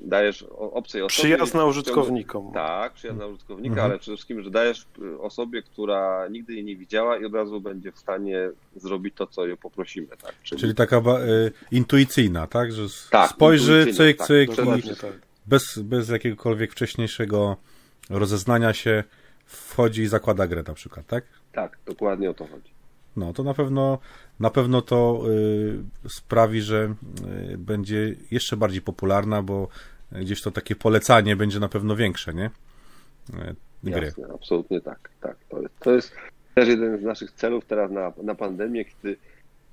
dajesz 0.04 0.46
opcję 0.50 1.06
osobie. 1.06 1.36
Przyjazna 1.36 1.66
użytkownikom. 1.66 2.52
Tak, 2.54 2.94
przyjazna 2.94 3.26
użytkownika, 3.26 3.74
mhm. 3.74 3.92
ale 3.92 4.00
przede 4.00 4.18
wszystkim, 4.18 4.44
że 4.44 4.52
dajesz 4.52 4.88
y, 5.02 5.20
osobie, 5.20 5.62
która 5.62 6.28
nigdy 6.28 6.54
jej 6.54 6.64
nie 6.64 6.76
widziała 6.76 7.18
i 7.18 7.26
od 7.26 7.34
razu 7.34 7.62
będzie 7.62 7.92
w 7.92 8.00
stanie 8.00 8.50
zrobić 8.76 9.16
to, 9.16 9.28
co 9.28 9.48
ją 9.48 9.58
poprosimy. 9.58 10.08
Tak? 10.08 10.36
Czyli... 10.44 10.62
Czyli 10.62 10.76
taka 10.76 10.98
y, 10.98 11.02
intuicyjna, 11.72 12.48
tak? 12.48 12.72
Że 12.72 12.84
tak, 13.12 13.30
spojrzy, 13.30 13.94
cyk, 13.94 14.18
tak, 14.18 14.28
cyk 14.28 14.52
i 14.52 14.56
tak. 15.02 15.12
bez, 15.46 15.80
bez 15.80 16.10
jakiegokolwiek 16.10 16.72
wcześniejszego 16.72 17.58
rozeznania 18.10 18.74
się 18.74 19.04
wchodzi 19.46 20.02
i 20.02 20.08
zakłada 20.08 20.48
grę 20.48 20.64
na 20.68 20.74
przykład, 20.74 21.08
tak? 21.08 21.24
Tak, 21.52 21.78
dokładnie 21.86 22.30
o 22.30 22.34
to 22.34 22.48
chodzi. 22.48 22.77
No 23.18 23.34
to 23.34 23.44
na 23.44 23.54
pewno, 23.54 24.00
na 24.40 24.50
pewno 24.50 24.82
to 24.82 25.24
y, 26.06 26.10
sprawi, 26.10 26.62
że 26.62 26.94
y, 27.54 27.58
będzie 27.58 28.16
jeszcze 28.32 28.58
bardziej 28.58 28.82
popularna, 28.82 29.42
bo 29.42 29.68
gdzieś 30.12 30.42
to 30.42 30.52
takie 30.52 30.76
polecanie 30.76 31.36
będzie 31.36 31.60
na 31.60 31.70
pewno 31.70 31.96
większe, 31.96 32.34
nie? 32.34 32.46
Y, 33.30 33.56
gry. 33.84 34.06
Jasne, 34.06 34.28
absolutnie 34.34 34.82
tak. 34.82 35.10
tak. 35.22 35.38
To, 35.50 35.62
jest, 35.62 35.80
to 35.80 35.92
jest 35.92 36.12
też 36.56 36.70
jeden 36.70 37.02
z 37.02 37.04
naszych 37.04 37.32
celów 37.32 37.66
teraz 37.66 37.92
na, 37.92 38.14
na 38.24 38.36
pandemię, 38.36 38.86
kiedy 38.86 39.18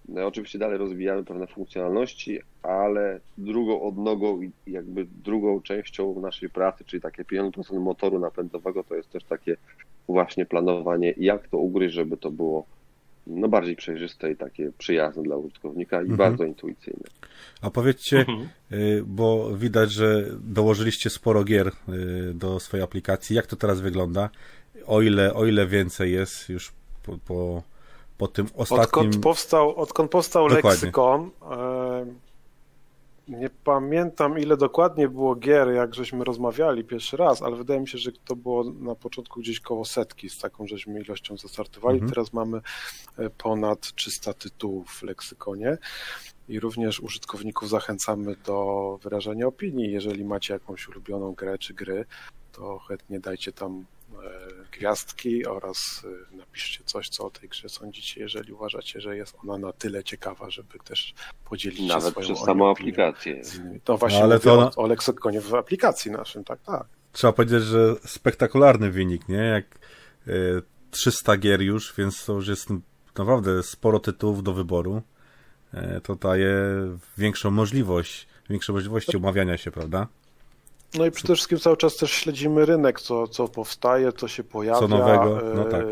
no, 0.08 0.26
oczywiście 0.26 0.58
dalej 0.58 0.78
rozwijamy 0.78 1.24
pewne 1.24 1.46
funkcjonalności, 1.46 2.40
ale 2.62 3.20
drugą 3.38 3.82
odnogą 3.82 4.42
i 4.42 4.50
jakby 4.66 5.06
drugą 5.24 5.60
częścią 5.60 6.20
naszej 6.20 6.50
pracy, 6.50 6.84
czyli 6.84 7.02
takie 7.02 7.24
50% 7.24 7.80
motoru 7.80 8.18
napędowego, 8.18 8.84
to 8.84 8.94
jest 8.94 9.10
też 9.10 9.24
takie 9.24 9.56
właśnie 10.08 10.46
planowanie, 10.46 11.14
jak 11.16 11.48
to 11.48 11.58
ugryźć, 11.58 11.94
żeby 11.94 12.16
to 12.16 12.30
było 12.30 12.66
no 13.26 13.48
bardziej 13.48 13.76
przejrzyste 13.76 14.30
i 14.30 14.36
takie 14.36 14.72
przyjazne 14.78 15.22
dla 15.22 15.36
użytkownika 15.36 15.96
i 15.96 16.10
mhm. 16.10 16.16
bardzo 16.16 16.44
intuicyjne. 16.44 17.04
A 17.60 17.70
powiedzcie, 17.70 18.18
mhm. 18.18 18.48
Y, 18.72 19.02
bo 19.06 19.56
widać, 19.56 19.92
że 19.92 20.24
dołożyliście 20.40 21.10
sporo 21.10 21.44
gier 21.44 21.68
y, 21.68 22.34
do 22.34 22.60
swojej 22.60 22.84
aplikacji. 22.84 23.36
Jak 23.36 23.46
to 23.46 23.56
teraz 23.56 23.80
wygląda? 23.80 24.30
O 24.86 25.02
ile, 25.02 25.34
o 25.34 25.46
ile 25.46 25.66
więcej 25.66 26.12
jest 26.12 26.48
już 26.48 26.72
po, 27.02 27.18
po, 27.26 27.62
po 28.18 28.28
tym 28.28 28.46
ostatnim... 28.54 28.84
Odkąd 28.84 29.22
powstał, 29.22 29.76
odkąd 29.76 30.10
powstał 30.10 30.46
leksykon, 30.46 31.30
nie 33.28 33.50
pamiętam 33.64 34.38
ile 34.38 34.56
dokładnie 34.56 35.08
było 35.08 35.34
gier, 35.34 35.68
jak 35.68 35.94
żeśmy 35.94 36.24
rozmawiali 36.24 36.84
pierwszy 36.84 37.16
raz, 37.16 37.42
ale 37.42 37.56
wydaje 37.56 37.80
mi 37.80 37.88
się, 37.88 37.98
że 37.98 38.12
to 38.24 38.36
było 38.36 38.64
na 38.64 38.94
początku 38.94 39.40
gdzieś 39.40 39.60
koło 39.60 39.84
setki 39.84 40.30
z 40.30 40.38
taką 40.38 40.66
żeśmy 40.66 41.00
ilością 41.00 41.36
zastartowali. 41.36 41.94
Mhm. 41.94 42.12
Teraz 42.12 42.32
mamy 42.32 42.60
e, 43.18 43.30
ponad 43.30 43.94
300 43.94 44.34
tytułów 44.34 44.88
w 44.88 45.02
leksykonie 45.02 45.78
i 46.48 46.60
również 46.60 47.00
użytkowników 47.00 47.68
zachęcamy 47.68 48.36
do 48.46 48.98
wyrażania 49.02 49.46
opinii. 49.46 49.92
Jeżeli 49.92 50.24
macie 50.24 50.54
jakąś 50.54 50.88
ulubioną 50.88 51.32
grę 51.32 51.58
czy 51.58 51.74
gry, 51.74 52.04
to 52.52 52.78
chętnie 52.78 53.20
dajcie 53.20 53.52
tam 53.52 53.84
gwiazdki 54.78 55.46
oraz 55.46 56.06
e, 56.32 56.36
napiszcie 56.36 56.84
coś, 56.84 57.08
co 57.08 57.26
o 57.26 57.30
tej 57.30 57.48
grze 57.48 57.68
sądzicie, 57.68 58.20
jeżeli 58.20 58.52
uważacie, 58.52 59.00
że 59.00 59.16
jest 59.16 59.36
ona 59.42 59.66
na 59.66 59.72
tyle 59.72 60.04
ciekawa, 60.04 60.50
żeby 60.50 60.78
też 60.84 61.14
podzielić 61.44 61.88
Nawet 61.88 62.04
się 62.04 62.10
swoją 62.10 62.26
przez 62.26 62.38
samą 62.38 62.70
aplikację. 62.70 63.42
To 63.84 63.96
właśnie 63.96 64.18
no, 64.18 64.24
ale 64.24 64.40
to... 64.40 64.70
o, 64.76 64.82
o 64.82 64.86
leksykonie 64.86 65.40
w 65.40 65.54
aplikacji 65.54 66.10
naszym, 66.10 66.44
tak, 66.44 66.62
tak. 66.62 66.86
Trzeba 67.12 67.32
powiedzieć, 67.32 67.62
że 67.62 67.94
spektakularny 68.04 68.90
wynik, 68.90 69.28
nie? 69.28 69.36
Jak 69.36 69.78
300 70.90 71.32
e, 71.32 71.38
gier 71.38 71.62
już, 71.62 71.94
więc 71.98 72.24
to 72.24 72.32
już 72.32 72.48
jest 72.48 72.68
naprawdę 73.06 73.62
sporo 73.62 73.98
tytułów 73.98 74.42
do 74.42 74.52
wyboru. 74.52 75.02
To 76.02 76.16
daje 76.16 76.56
większą 77.18 77.50
możliwość, 77.50 78.26
większe 78.50 78.72
możliwości 78.72 79.16
umawiania 79.16 79.56
się, 79.56 79.70
prawda? 79.70 80.08
No 80.94 81.06
i 81.06 81.10
przede 81.10 81.34
wszystkim 81.34 81.58
cały 81.58 81.76
czas 81.76 81.96
też 81.96 82.12
śledzimy 82.12 82.66
rynek, 82.66 83.00
co, 83.00 83.28
co 83.28 83.48
powstaje, 83.48 84.12
co 84.12 84.28
się 84.28 84.44
pojawia. 84.44 84.78
Co 84.78 84.88
nowego, 84.88 85.40
no 85.54 85.64
tak. 85.64 85.84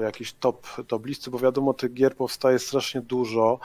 Jakieś 0.00 0.32
top, 0.32 0.66
top 0.86 1.06
listy, 1.06 1.30
bo 1.30 1.38
wiadomo, 1.38 1.74
tych 1.74 1.94
gier 1.94 2.16
powstaje 2.16 2.58
strasznie 2.58 3.00
dużo 3.00 3.58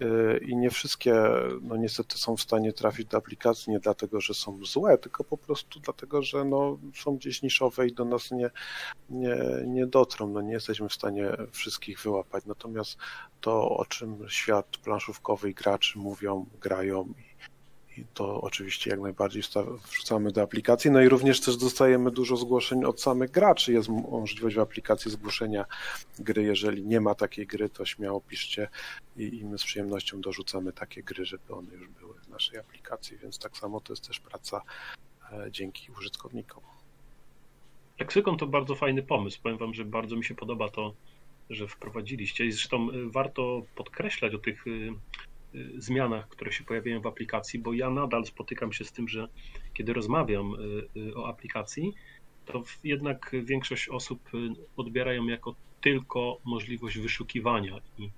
e, 0.00 0.38
i 0.38 0.56
nie 0.56 0.70
wszystkie, 0.70 1.14
no 1.62 1.76
niestety 1.76 2.18
są 2.18 2.36
w 2.36 2.40
stanie 2.40 2.72
trafić 2.72 3.06
do 3.06 3.18
aplikacji 3.18 3.72
nie 3.72 3.80
dlatego, 3.80 4.20
że 4.20 4.34
są 4.34 4.64
złe, 4.64 4.98
tylko 4.98 5.24
po 5.24 5.36
prostu 5.36 5.80
dlatego, 5.80 6.22
że 6.22 6.44
no, 6.44 6.78
są 6.94 7.16
gdzieś 7.16 7.42
niszowe 7.42 7.86
i 7.86 7.92
do 7.92 8.04
nas 8.04 8.30
nie, 8.30 8.50
nie, 9.10 9.36
nie 9.66 9.86
dotrą. 9.86 10.28
No 10.28 10.40
nie 10.40 10.52
jesteśmy 10.52 10.88
w 10.88 10.94
stanie 10.94 11.30
wszystkich 11.50 12.00
wyłapać. 12.02 12.44
Natomiast 12.46 12.98
to, 13.40 13.68
o 13.76 13.84
czym 13.84 14.18
świat 14.28 14.66
planszówkowy 14.84 15.50
i 15.50 15.54
graczy 15.54 15.98
mówią, 15.98 16.46
grają 16.60 17.14
i 17.96 18.04
to 18.14 18.40
oczywiście 18.40 18.90
jak 18.90 19.00
najbardziej 19.00 19.42
wrzucamy 19.90 20.32
do 20.32 20.42
aplikacji. 20.42 20.90
No 20.90 21.00
i 21.00 21.08
również 21.08 21.40
też 21.40 21.56
dostajemy 21.56 22.10
dużo 22.10 22.36
zgłoszeń 22.36 22.84
od 22.84 23.00
samych 23.00 23.30
graczy. 23.30 23.72
Jest 23.72 23.88
możliwość 23.88 24.56
w 24.56 24.60
aplikacji 24.60 25.10
zgłoszenia 25.10 25.64
gry. 26.18 26.42
Jeżeli 26.42 26.84
nie 26.84 27.00
ma 27.00 27.14
takiej 27.14 27.46
gry, 27.46 27.68
to 27.68 27.84
śmiało 27.84 28.20
piszcie 28.20 28.68
i, 29.16 29.38
i 29.38 29.44
my 29.44 29.58
z 29.58 29.64
przyjemnością 29.64 30.20
dorzucamy 30.20 30.72
takie 30.72 31.02
gry, 31.02 31.24
żeby 31.24 31.54
one 31.54 31.72
już 31.72 31.88
były 31.88 32.14
w 32.14 32.28
naszej 32.28 32.58
aplikacji. 32.58 33.18
Więc 33.18 33.38
tak 33.38 33.56
samo 33.56 33.80
to 33.80 33.92
jest 33.92 34.08
też 34.08 34.20
praca 34.20 34.62
e, 35.32 35.50
dzięki 35.50 35.92
użytkownikom. 35.98 36.62
Leksykon 37.98 38.36
to 38.36 38.46
bardzo 38.46 38.74
fajny 38.74 39.02
pomysł. 39.02 39.38
Powiem 39.42 39.58
Wam, 39.58 39.74
że 39.74 39.84
bardzo 39.84 40.16
mi 40.16 40.24
się 40.24 40.34
podoba 40.34 40.68
to, 40.68 40.94
że 41.50 41.68
wprowadziliście. 41.68 42.44
I 42.44 42.52
zresztą 42.52 42.90
e, 42.90 43.10
warto 43.10 43.62
podkreślać 43.74 44.34
o 44.34 44.38
tych 44.38 44.64
e, 44.66 44.70
zmianach, 45.78 46.28
które 46.28 46.52
się 46.52 46.64
pojawiają 46.64 47.00
w 47.00 47.06
aplikacji, 47.06 47.58
bo 47.58 47.72
ja 47.72 47.90
nadal 47.90 48.26
spotykam 48.26 48.72
się 48.72 48.84
z 48.84 48.92
tym, 48.92 49.08
że 49.08 49.28
kiedy 49.74 49.92
rozmawiam 49.92 50.54
y, 50.54 51.00
y, 51.00 51.16
o 51.16 51.28
aplikacji, 51.28 51.92
to 52.44 52.62
jednak 52.84 53.36
większość 53.44 53.88
osób 53.88 54.30
odbierają 54.76 55.26
jako 55.26 55.54
tylko 55.80 56.38
możliwość 56.44 56.98
wyszukiwania 56.98 57.80
i 57.98 58.10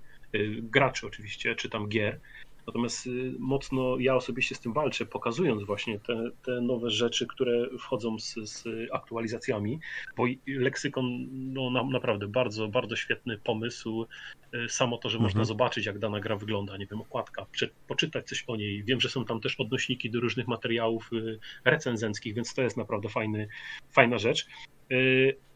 graczy 0.62 1.06
oczywiście, 1.06 1.54
czy 1.54 1.70
tam 1.70 1.88
gier, 1.88 2.20
Natomiast 2.66 3.06
y, 3.06 3.34
mocno 3.38 3.98
ja 3.98 4.16
osobiście 4.16 4.54
z 4.54 4.60
tym 4.60 4.72
walczę, 4.72 5.06
pokazując 5.06 5.62
właśnie 5.62 5.98
te, 5.98 6.30
te 6.42 6.60
nowe 6.60 6.90
rzeczy, 6.90 7.26
które 7.26 7.78
wchodzą 7.78 8.18
z, 8.18 8.34
z 8.34 8.64
aktualizacjami, 8.92 9.80
bo 10.16 10.24
leksykon 10.46 11.26
no, 11.32 11.70
na, 11.70 11.84
naprawdę 11.84 12.28
bardzo, 12.28 12.68
bardzo 12.68 12.96
świetny 12.96 13.38
pomysł. 13.38 14.06
Y, 14.54 14.68
samo 14.68 14.98
to, 14.98 15.08
że 15.08 15.16
mhm. 15.16 15.24
można 15.24 15.44
zobaczyć, 15.44 15.86
jak 15.86 15.98
dana 15.98 16.20
gra 16.20 16.36
wygląda, 16.36 16.76
nie 16.76 16.86
wiem, 16.86 17.00
okładka, 17.00 17.46
poczytać 17.88 18.28
coś 18.28 18.44
o 18.46 18.56
niej. 18.56 18.84
Wiem, 18.84 19.00
że 19.00 19.08
są 19.08 19.24
tam 19.24 19.40
też 19.40 19.60
odnośniki 19.60 20.10
do 20.10 20.20
różnych 20.20 20.48
materiałów 20.48 21.10
y, 21.12 21.38
recenzenckich, 21.64 22.34
więc 22.34 22.54
to 22.54 22.62
jest 22.62 22.76
naprawdę 22.76 23.08
fajny, 23.08 23.48
fajna 23.92 24.18
rzecz. 24.18 24.46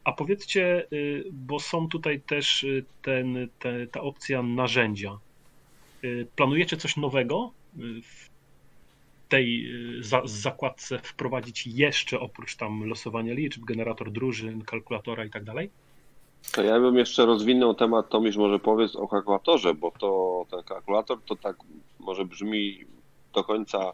A 0.04 0.12
powiedzcie, 0.12 0.86
bo 1.32 1.60
są 1.60 1.88
tutaj 1.88 2.20
też 2.20 2.66
ten, 3.02 3.48
te, 3.58 3.86
ta 3.86 4.00
opcja 4.00 4.42
narzędzia. 4.42 5.18
Y, 6.04 6.26
planujecie 6.36 6.76
coś 6.76 6.96
nowego 6.96 7.50
y, 7.76 8.02
w 8.02 8.28
tej 9.28 9.66
y, 9.98 10.04
za, 10.04 10.22
zakładce 10.24 10.98
wprowadzić 10.98 11.66
jeszcze 11.66 12.20
oprócz 12.20 12.56
tam 12.56 12.84
losowania 12.84 13.34
liczb, 13.34 13.64
generator 13.64 14.12
drużyn, 14.12 14.62
kalkulatora 14.64 15.24
i 15.24 15.30
tak 15.30 15.44
dalej? 15.44 15.70
To 16.52 16.62
ja 16.62 16.80
bym 16.80 16.96
jeszcze 16.96 17.26
rozwinął 17.26 17.74
temat, 17.74 18.08
Tomisz 18.08 18.36
może 18.36 18.58
powiedz 18.58 18.96
o 18.96 19.08
kalkulatorze, 19.08 19.74
bo 19.74 19.92
to 19.98 20.44
ten 20.50 20.62
kalkulator 20.62 21.18
to 21.26 21.36
tak 21.36 21.56
może 21.98 22.24
brzmi 22.24 22.84
do 23.34 23.44
końca 23.44 23.92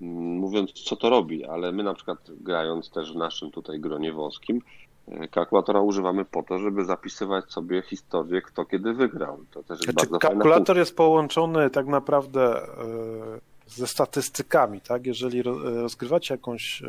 mm, 0.00 0.36
mówiąc 0.38 0.72
co 0.72 0.96
to 0.96 1.10
robi, 1.10 1.44
ale 1.44 1.72
my 1.72 1.82
na 1.82 1.94
przykład 1.94 2.18
grając 2.40 2.90
też 2.90 3.12
w 3.12 3.16
naszym 3.16 3.50
tutaj 3.50 3.80
gronie 3.80 4.12
wąskim, 4.12 4.62
Kalkulatora 5.30 5.80
używamy 5.80 6.24
po 6.24 6.42
to, 6.42 6.58
żeby 6.58 6.84
zapisywać 6.84 7.52
sobie 7.52 7.82
historię, 7.82 8.42
kto 8.42 8.64
kiedy 8.64 8.94
wygrał. 8.94 9.38
To 9.50 9.62
też 9.62 9.78
jest 9.78 9.84
Znaczy, 9.92 9.96
bardzo 9.96 10.18
kalkulator 10.18 10.76
jest 10.76 10.96
połączony 10.96 11.70
tak 11.70 11.86
naprawdę 11.86 12.62
e, 12.62 13.54
ze 13.66 13.86
statystykami, 13.86 14.80
tak? 14.80 15.06
Jeżeli 15.06 15.42
ro- 15.42 15.82
rozgrywacie 15.82 16.34
jakąś 16.34 16.82
e, 16.82 16.86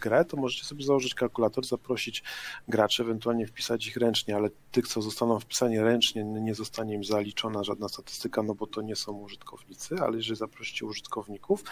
grę, 0.00 0.24
to 0.24 0.36
możecie 0.36 0.64
sobie 0.64 0.84
założyć 0.84 1.14
kalkulator, 1.14 1.64
zaprosić 1.64 2.22
graczy, 2.68 3.02
ewentualnie 3.02 3.46
wpisać 3.46 3.86
ich 3.86 3.96
ręcznie, 3.96 4.36
ale 4.36 4.50
tych, 4.72 4.88
co 4.88 5.02
zostaną 5.02 5.40
wpisani 5.40 5.80
ręcznie, 5.80 6.24
nie 6.24 6.54
zostanie 6.54 6.94
im 6.94 7.04
zaliczona 7.04 7.64
żadna 7.64 7.88
statystyka, 7.88 8.42
no 8.42 8.54
bo 8.54 8.66
to 8.66 8.82
nie 8.82 8.96
są 8.96 9.12
użytkownicy, 9.12 9.96
ale 10.00 10.16
jeżeli 10.16 10.36
zaprosicie 10.36 10.86
użytkowników, 10.86 11.64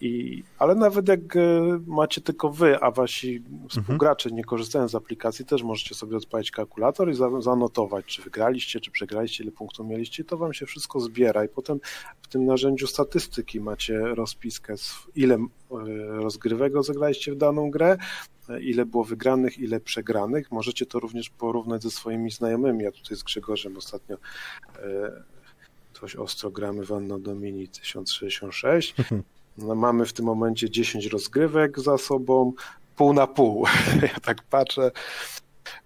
I, 0.00 0.42
ale 0.58 0.74
nawet 0.74 1.08
jak 1.08 1.36
e, 1.36 1.40
macie 1.86 2.20
tylko 2.20 2.50
wy, 2.50 2.80
a 2.80 2.90
wasi 2.90 3.42
współgracze 3.68 4.30
nie 4.30 4.44
korzystają 4.44 4.88
z 4.88 4.94
aplikacji, 4.94 5.44
też 5.44 5.62
możecie 5.62 5.94
sobie 5.94 6.16
odpalić 6.16 6.50
kalkulator 6.50 7.10
i 7.10 7.14
za- 7.14 7.40
zanotować, 7.40 8.04
czy 8.04 8.22
wygraliście, 8.22 8.80
czy 8.80 8.90
przegraliście, 8.90 9.44
ile 9.44 9.52
punktów 9.52 9.86
mieliście, 9.86 10.24
to 10.24 10.36
wam 10.36 10.52
się 10.52 10.66
wszystko 10.66 11.00
zbiera 11.00 11.44
i 11.44 11.48
potem 11.48 11.80
w 12.22 12.28
tym 12.28 12.44
narzędziu 12.44 12.86
statystyki 12.86 13.60
macie 13.60 13.98
rozpiskę, 13.98 14.74
ile 15.16 15.34
e, 15.34 15.46
rozgrywek 16.06 16.74
rozegraliście 16.74 17.32
w 17.32 17.36
daną 17.36 17.70
grę, 17.70 17.96
e, 18.48 18.60
ile 18.60 18.86
było 18.86 19.04
wygranych, 19.04 19.58
ile 19.58 19.80
przegranych. 19.80 20.52
Możecie 20.52 20.86
to 20.86 21.00
również 21.00 21.30
porównać 21.30 21.82
ze 21.82 21.90
swoimi 21.90 22.30
znajomymi. 22.30 22.84
Ja 22.84 22.92
tutaj 22.92 23.16
z 23.16 23.22
Grzegorzem 23.22 23.76
ostatnio 23.76 24.16
e, 24.78 25.35
coś 26.00 26.16
ostro 26.16 26.50
gramy 26.50 26.86
w 26.86 26.92
Anno 26.92 27.18
Domini 27.18 27.68
1066. 27.68 28.94
No, 29.58 29.74
mamy 29.74 30.06
w 30.06 30.12
tym 30.12 30.24
momencie 30.24 30.70
10 30.70 31.06
rozgrywek 31.06 31.80
za 31.80 31.98
sobą, 31.98 32.52
pół 32.96 33.12
na 33.12 33.26
pół. 33.26 33.66
Ja 34.02 34.20
tak 34.20 34.42
patrzę, 34.42 34.90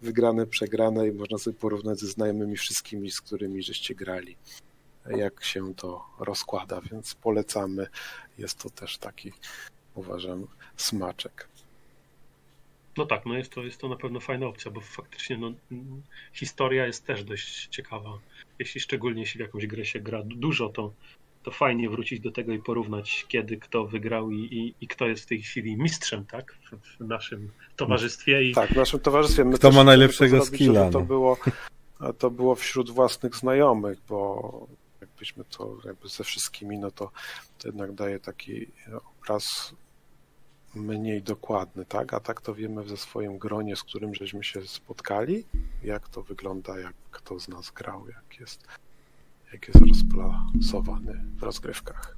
wygrane, 0.03 0.47
przegrane 0.47 1.09
i 1.09 1.13
można 1.13 1.39
sobie 1.39 1.59
porównać 1.59 1.99
ze 1.99 2.07
znajomymi 2.07 2.57
wszystkimi, 2.57 3.11
z 3.11 3.21
którymi 3.21 3.63
żeście 3.63 3.95
grali, 3.95 4.37
jak 5.07 5.45
się 5.45 5.75
to 5.75 6.05
rozkłada, 6.19 6.81
więc 6.81 7.15
polecamy. 7.15 7.87
Jest 8.39 8.59
to 8.59 8.71
też 8.71 8.99
taki, 8.99 9.33
uważam, 9.95 10.47
smaczek. 10.77 11.49
No 12.97 13.07
tak, 13.07 13.27
no 13.27 13.37
jest 13.37 13.53
to, 13.53 13.63
jest 13.65 13.81
to 13.81 13.89
na 13.89 13.97
pewno 13.97 14.21
fajna 14.21 14.47
opcja, 14.47 14.71
bo 14.71 14.81
faktycznie 14.81 15.39
no, 15.39 15.53
historia 16.33 16.87
jest 16.87 17.07
też 17.07 17.25
dość 17.25 17.67
ciekawa. 17.67 18.19
Jeśli 18.59 18.81
szczególnie 18.81 19.21
jeśli 19.21 19.39
w 19.39 19.41
jakąś 19.41 19.67
grę 19.67 19.85
się 19.85 20.01
gra 20.01 20.23
du- 20.23 20.37
dużo, 20.37 20.69
to, 20.69 20.93
to 21.43 21.51
fajnie 21.51 21.91
wrócić 21.91 22.21
do 22.21 22.31
tego 22.31 22.53
i 22.53 22.59
porównać, 22.59 23.25
kiedy 23.29 23.57
kto 23.57 23.87
wygrał 23.87 24.31
i, 24.31 24.39
i, 24.39 24.75
i 24.85 24.89
kto 24.89 25.09
jest 25.09 25.23
w 25.23 25.27
tej 25.27 25.43
chwili 25.43 25.77
mistrzem, 25.77 26.27
tak? 26.27 26.55
W, 26.73 26.97
w 26.97 27.07
naszym 27.07 27.51
towarzystwie 27.77 28.43
i 28.43 28.55
Tak, 28.55 28.71
w 28.71 28.77
naszym 28.77 29.01
towarzystwie. 29.01 29.45
My 29.45 29.55
Kto 29.59 29.71
ma 29.71 29.85
najlepszego 29.85 30.37
zrobić, 30.37 30.55
skilla, 30.55 30.81
żeby 30.81 30.93
To 30.93 30.99
no. 31.01 31.05
było, 31.05 31.37
a 31.99 32.13
to 32.13 32.31
było 32.31 32.55
wśród 32.55 32.91
własnych 32.91 33.37
znajomych, 33.37 33.99
bo 34.09 34.67
jakbyśmy 35.01 35.45
to 35.45 35.77
jakby 35.85 36.09
ze 36.09 36.25
wszystkimi, 36.25 36.79
no 36.79 36.91
to, 36.91 37.11
to 37.59 37.69
jednak 37.69 37.93
daje 37.93 38.21
taki 38.21 38.67
obraz 39.23 39.75
mniej 40.75 41.23
dokładny, 41.23 41.85
tak? 41.85 42.15
A 42.15 42.21
tak 42.21 42.41
to 42.41 42.55
wiemy 42.55 42.89
ze 42.89 42.97
swoim 42.97 43.39
gronie, 43.39 43.77
z 43.77 43.83
którym 43.83 44.15
żeśmy 44.15 44.45
się 44.45 44.63
spotkali, 44.67 45.45
jak 45.83 46.09
to 46.09 46.23
wygląda, 46.23 46.79
jak 46.79 46.95
kto 47.11 47.41
z 47.41 47.49
nas 47.49 47.71
grał, 47.71 48.09
jak 48.09 48.41
jest, 48.41 48.67
jak 49.53 49.69
jest 49.69 49.81
rozplasowany 49.89 51.25
w 51.37 51.43
rozgrywkach. 51.43 52.17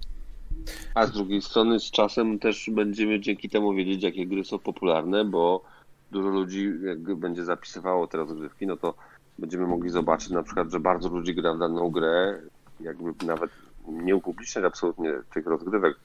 A 0.94 1.06
z 1.06 1.12
drugiej 1.12 1.42
strony 1.42 1.80
z 1.80 1.90
czasem 1.90 2.38
też 2.38 2.70
będziemy 2.70 3.20
dzięki 3.20 3.48
temu 3.48 3.74
wiedzieć, 3.74 4.02
jakie 4.02 4.26
gry 4.26 4.44
są 4.44 4.58
popularne, 4.58 5.24
bo 5.24 5.64
dużo 6.10 6.28
ludzi 6.28 6.72
jak 6.84 7.14
będzie 7.16 7.44
zapisywało 7.44 8.06
te 8.06 8.18
rozgrywki, 8.18 8.66
no 8.66 8.76
to 8.76 8.94
będziemy 9.38 9.66
mogli 9.66 9.90
zobaczyć 9.90 10.30
na 10.30 10.42
przykład, 10.42 10.70
że 10.70 10.80
bardzo 10.80 11.08
ludzi 11.08 11.34
gra 11.34 11.54
w 11.54 11.58
daną 11.58 11.90
grę, 11.90 12.42
jakby 12.80 13.26
nawet 13.26 13.50
nie 13.86 14.16
upubliczniać 14.16 14.64
absolutnie 14.64 15.12
tych 15.34 15.46
rozgrywek, 15.46 15.96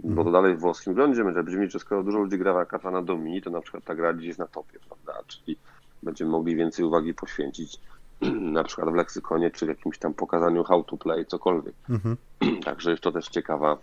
bo 0.00 0.24
to 0.24 0.30
dalej 0.30 0.54
w 0.54 0.60
włoskim 0.60 0.94
gruncie 0.94 1.24
będzie 1.24 1.42
brzmieć, 1.42 1.72
że 1.72 1.78
skoro 1.78 2.02
dużo 2.02 2.18
ludzi 2.18 2.38
gra 2.38 2.64
Katana 2.64 3.02
Domini, 3.02 3.42
to 3.42 3.50
na 3.50 3.60
przykład 3.60 3.84
ta 3.84 3.94
gra 3.94 4.12
gdzieś 4.12 4.26
jest 4.26 4.38
na 4.38 4.46
topie, 4.46 4.78
prawda? 4.88 5.22
Czyli 5.26 5.56
będziemy 6.02 6.30
mogli 6.30 6.56
więcej 6.56 6.84
uwagi 6.84 7.14
poświęcić 7.14 7.78
na 8.58 8.64
przykład 8.64 8.90
w 8.90 8.94
leksykonie, 8.94 9.50
czy 9.50 9.66
w 9.66 9.68
jakimś 9.68 9.98
tam 9.98 10.14
pokazaniu 10.14 10.64
how 10.64 10.84
to 10.84 10.96
play, 10.96 11.26
cokolwiek. 11.26 11.74
Mhm. 11.90 12.16
Także 12.64 12.90
jest 12.90 13.02
to 13.02 13.12
też 13.12 13.28
ciekawa 13.28 13.76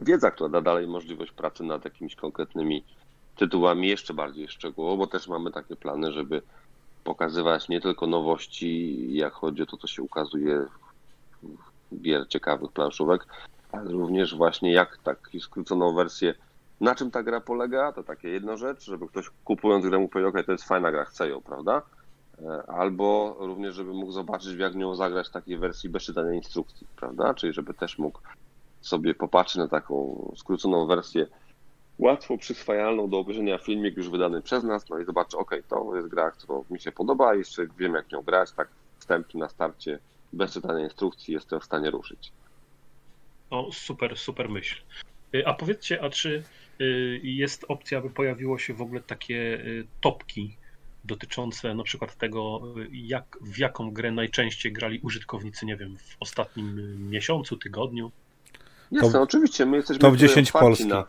wiedza, 0.00 0.30
która 0.30 0.48
da 0.48 0.60
dalej 0.60 0.86
możliwość 0.86 1.32
pracy 1.32 1.64
nad 1.64 1.84
jakimiś 1.84 2.16
konkretnymi 2.16 2.84
tytułami 3.36 3.88
jeszcze 3.88 4.14
bardziej 4.14 4.48
szczegółowo, 4.48 4.96
bo 4.96 5.06
też 5.06 5.28
mamy 5.28 5.50
takie 5.50 5.76
plany, 5.76 6.12
żeby 6.12 6.42
pokazywać 7.04 7.68
nie 7.68 7.80
tylko 7.80 8.06
nowości, 8.06 9.06
jak 9.16 9.32
chodzi 9.32 9.62
o 9.62 9.66
to, 9.66 9.76
co 9.76 9.86
się 9.86 10.02
ukazuje 10.02 10.66
w 11.92 12.00
gier 12.02 12.28
ciekawych 12.28 12.72
planszówek, 12.72 13.26
również 13.72 14.36
właśnie 14.36 14.72
jak 14.72 14.98
tak 14.98 15.30
skróconą 15.40 15.94
wersję, 15.94 16.34
na 16.80 16.94
czym 16.94 17.10
ta 17.10 17.22
gra 17.22 17.40
polega, 17.40 17.92
to 17.92 18.02
takie 18.02 18.28
jedna 18.28 18.56
rzecz, 18.56 18.84
żeby 18.84 19.08
ktoś 19.08 19.30
kupując 19.44 19.86
grę 19.86 19.98
mógł 19.98 20.12
powiedzieć, 20.12 20.34
ok, 20.34 20.46
to 20.46 20.52
jest 20.52 20.64
fajna 20.64 20.92
gra, 20.92 21.04
chcę 21.04 21.28
ją, 21.28 21.40
prawda? 21.40 21.82
E, 22.42 22.70
Albo 22.70 23.36
również, 23.38 23.74
żeby 23.74 23.92
mógł 23.92 24.12
zobaczyć, 24.12 24.58
jak 24.58 24.74
nią 24.74 24.96
zagrać 24.96 25.28
w 25.28 25.32
takiej 25.32 25.58
wersji 25.58 25.90
bez 25.90 26.02
czytania 26.02 26.32
instrukcji, 26.32 26.86
prawda? 26.96 27.34
Czyli 27.34 27.52
żeby 27.52 27.74
też 27.74 27.98
mógł 27.98 28.20
sobie 28.80 29.14
popatrzeć 29.14 29.56
na 29.56 29.68
taką 29.68 30.32
skróconą 30.36 30.86
wersję, 30.86 31.26
łatwo 31.98 32.38
przyswajalną 32.38 33.10
do 33.10 33.18
obejrzenia 33.18 33.58
filmik 33.58 33.96
już 33.96 34.10
wydany 34.10 34.42
przez 34.42 34.64
nas, 34.64 34.88
no 34.88 34.98
i 34.98 35.04
zobaczy, 35.04 35.38
ok, 35.38 35.50
to 35.68 35.96
jest 35.96 36.08
gra, 36.08 36.30
którą 36.30 36.64
mi 36.70 36.80
się 36.80 36.92
podoba, 36.92 37.34
jeszcze 37.34 37.66
wiem 37.78 37.94
jak 37.94 38.12
nią 38.12 38.22
grać, 38.22 38.52
tak 38.52 38.68
wstępnie 38.98 39.40
na 39.40 39.48
starcie, 39.48 39.98
bez 40.32 40.52
czytania 40.52 40.84
instrukcji 40.84 41.34
jestem 41.34 41.60
w 41.60 41.64
stanie 41.64 41.90
ruszyć. 41.90 42.32
O, 43.50 43.72
super, 43.72 44.18
super 44.18 44.48
myśl. 44.48 44.76
Y, 45.34 45.46
A 45.46 45.54
powiedzcie, 45.54 46.02
a 46.02 46.10
czy 46.10 46.42
y, 46.80 47.20
jest 47.22 47.64
opcja, 47.68 47.98
aby 47.98 48.10
pojawiło 48.10 48.58
się 48.58 48.74
w 48.74 48.82
ogóle 48.82 49.00
takie 49.00 49.34
y, 49.36 49.86
topki 50.00 50.56
dotyczące 51.04 51.74
na 51.74 51.82
przykład 51.82 52.16
tego, 52.16 52.60
jak, 52.92 53.38
w 53.40 53.58
jaką 53.58 53.90
grę 53.90 54.12
najczęściej 54.12 54.72
grali 54.72 55.00
użytkownicy, 55.00 55.66
nie 55.66 55.76
wiem, 55.76 55.96
w 55.98 56.16
ostatnim 56.20 56.96
miesiącu, 57.10 57.56
tygodniu? 57.56 58.10
Jasne, 58.90 59.12
Top- 59.12 59.22
oczywiście, 59.22 59.66
my 59.66 59.76
jesteśmy 59.76 60.00
top 60.00 60.14
tutaj 60.14 60.28
10 60.28 60.48
otwarci 60.48 60.66
Polski. 60.66 60.86
Na, 60.86 61.04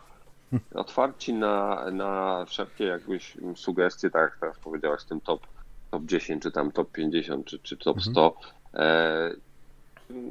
otwarci 0.80 1.34
na, 1.34 1.90
na 1.90 2.44
wszelkie 2.48 2.84
jakieś 2.84 3.36
sugestie, 3.54 4.10
tak 4.10 4.22
jak 4.22 4.40
teraz 4.40 4.58
powiedziałaś, 4.58 5.04
tym 5.04 5.20
top, 5.20 5.46
top 5.90 6.04
10, 6.04 6.42
czy 6.42 6.50
tam 6.50 6.72
top 6.72 6.92
50, 6.92 7.46
czy, 7.46 7.58
czy 7.58 7.76
top 7.76 8.02
100. 8.02 8.36
E, 8.74 9.30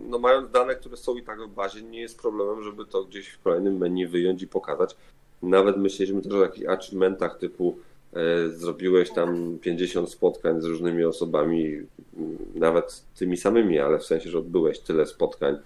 no 0.09 0.19
mając 0.19 0.51
dane, 0.51 0.75
które 0.75 0.97
są 0.97 1.15
i 1.17 1.23
tak 1.23 1.41
w 1.41 1.47
bazie, 1.53 1.81
nie 1.81 2.01
jest 2.01 2.21
problemem, 2.21 2.63
żeby 2.63 2.85
to 2.85 3.03
gdzieś 3.03 3.27
w 3.29 3.41
kolejnym 3.41 3.77
menu 3.77 4.07
wyjąć 4.07 4.41
i 4.41 4.47
pokazać. 4.47 4.95
Nawet 5.41 5.77
myśleliśmy 5.77 6.21
też 6.21 6.33
o 6.33 6.41
takich 6.41 6.69
achievementach 6.69 7.37
typu 7.37 7.77
e, 8.13 8.49
zrobiłeś 8.49 9.11
tam 9.11 9.57
50 9.61 10.09
spotkań 10.09 10.61
z 10.61 10.65
różnymi 10.65 11.03
osobami, 11.03 11.81
nawet 12.55 13.03
tymi 13.15 13.37
samymi, 13.37 13.79
ale 13.79 13.99
w 13.99 14.05
sensie, 14.05 14.29
że 14.29 14.37
odbyłeś 14.39 14.79
tyle 14.79 15.05
spotkań, 15.05 15.57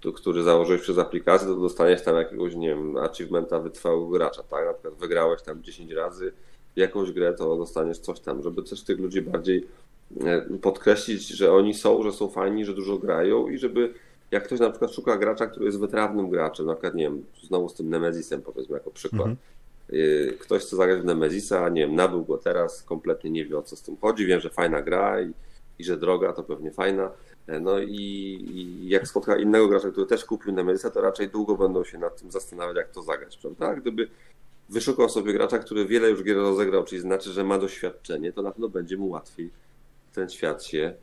tu- 0.00 0.12
który 0.12 0.42
założyłeś 0.42 0.82
przez 0.82 0.98
aplikację, 0.98 1.48
to 1.48 1.54
dostaniesz 1.56 2.02
tam 2.02 2.16
jakiegoś, 2.16 2.54
nie 2.54 2.68
wiem, 2.68 2.96
achievementa 2.96 3.58
wytrwałego 3.58 4.06
gracza, 4.06 4.42
tak? 4.42 4.66
Na 4.66 4.72
przykład 4.72 4.94
wygrałeś 4.94 5.42
tam 5.42 5.62
10 5.62 5.92
razy 5.92 6.32
jakąś 6.76 7.12
grę, 7.12 7.34
to 7.34 7.56
dostaniesz 7.56 7.98
coś 7.98 8.20
tam, 8.20 8.42
żeby 8.42 8.62
też 8.62 8.82
tych 8.82 8.98
ludzi 8.98 9.22
bardziej 9.22 9.66
podkreślić, 10.62 11.28
że 11.28 11.52
oni 11.52 11.74
są, 11.74 12.02
że 12.02 12.12
są 12.12 12.28
fajni, 12.28 12.64
że 12.64 12.74
dużo 12.74 12.98
grają 12.98 13.48
i 13.48 13.58
żeby 13.58 13.94
jak 14.30 14.44
ktoś 14.44 14.60
na 14.60 14.70
przykład 14.70 14.92
szuka 14.92 15.16
gracza, 15.16 15.46
który 15.46 15.66
jest 15.66 15.80
wytrawnym 15.80 16.30
graczem, 16.30 16.66
na 16.66 16.74
przykład, 16.74 16.94
nie 16.94 17.04
wiem, 17.04 17.24
znowu 17.42 17.68
z 17.68 17.74
tym 17.74 17.90
Nemezisem 17.90 18.42
powiedzmy 18.42 18.74
jako 18.74 18.90
przykład. 18.90 19.20
Mhm. 19.20 19.36
Y, 19.92 20.36
Ktoś 20.40 20.62
chce 20.62 20.76
zagrać 20.76 21.00
w 21.00 21.04
Nemezisa, 21.04 21.68
nie 21.68 21.80
wiem, 21.80 21.94
nabył 21.94 22.24
go 22.24 22.38
teraz, 22.38 22.82
kompletnie 22.82 23.30
nie 23.30 23.44
wie 23.44 23.58
o 23.58 23.62
co 23.62 23.76
z 23.76 23.82
tym 23.82 23.96
chodzi, 24.00 24.26
wiem, 24.26 24.40
że 24.40 24.50
fajna 24.50 24.82
gra 24.82 25.20
i, 25.22 25.32
i 25.78 25.84
że 25.84 25.96
droga, 25.96 26.32
to 26.32 26.42
pewnie 26.42 26.70
fajna. 26.70 27.10
E, 27.46 27.60
No 27.60 27.78
i, 27.78 27.98
i 28.54 28.88
jak 28.88 29.08
spotka 29.08 29.36
innego 29.36 29.68
gracza, 29.68 29.90
który 29.90 30.06
też 30.06 30.24
kupił 30.24 30.52
Nemezisa, 30.52 30.90
to 30.90 31.00
raczej 31.00 31.28
długo 31.28 31.56
będą 31.56 31.84
się 31.84 31.98
nad 31.98 32.20
tym 32.20 32.30
zastanawiać, 32.30 32.76
jak 32.76 32.90
to 32.90 33.02
zagrać, 33.02 33.36
prawda? 33.36 33.74
Gdyby 33.74 34.08
wyszukał 34.68 35.08
sobie 35.08 35.32
gracza, 35.32 35.58
który 35.58 35.86
wiele 35.86 36.10
już 36.10 36.22
gier 36.24 36.36
rozegrał, 36.36 36.84
czyli 36.84 37.00
znaczy, 37.00 37.30
że 37.30 37.44
ma 37.44 37.58
doświadczenie, 37.58 38.32
to 38.32 38.42
na 38.42 38.50
pewno 38.50 38.68
będzie 38.68 38.96
mu 38.96 39.08
łatwiej 39.08 39.50
ten 40.14 40.30
świat 40.30 40.64
się 40.64 40.94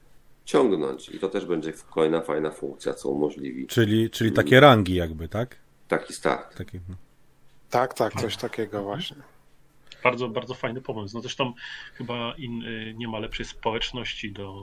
ciągnąć. 0.46 1.10
I 1.10 1.20
to 1.20 1.30
też 1.30 1.46
będzie 1.46 1.74
kolejna 1.90 2.22
fajna 2.22 2.52
funkcja, 2.52 2.94
co 2.94 3.10
umożliwi 3.10 3.68
Czyli, 3.68 4.10
czyli 4.10 4.32
takie 4.32 4.60
rangi 4.60 4.96
jakby, 4.96 5.28
tak? 5.28 5.62
taki 5.92 6.14
start. 6.14 6.58
Takie, 6.58 6.80
no. 6.90 6.96
Tak, 7.70 7.94
tak, 7.94 8.14
coś 8.14 8.38
takiego 8.38 8.84
właśnie. 8.84 9.18
Bardzo, 10.04 10.30
bardzo 10.30 10.54
fajny 10.54 10.82
pomysł. 10.82 11.16
No 11.16 11.22
zresztą 11.22 11.54
chyba 11.94 12.34
in, 12.38 12.64
y, 12.64 12.94
nie 12.98 13.08
ma 13.08 13.20
lepszej 13.20 13.46
społeczności 13.46 14.32
do 14.32 14.62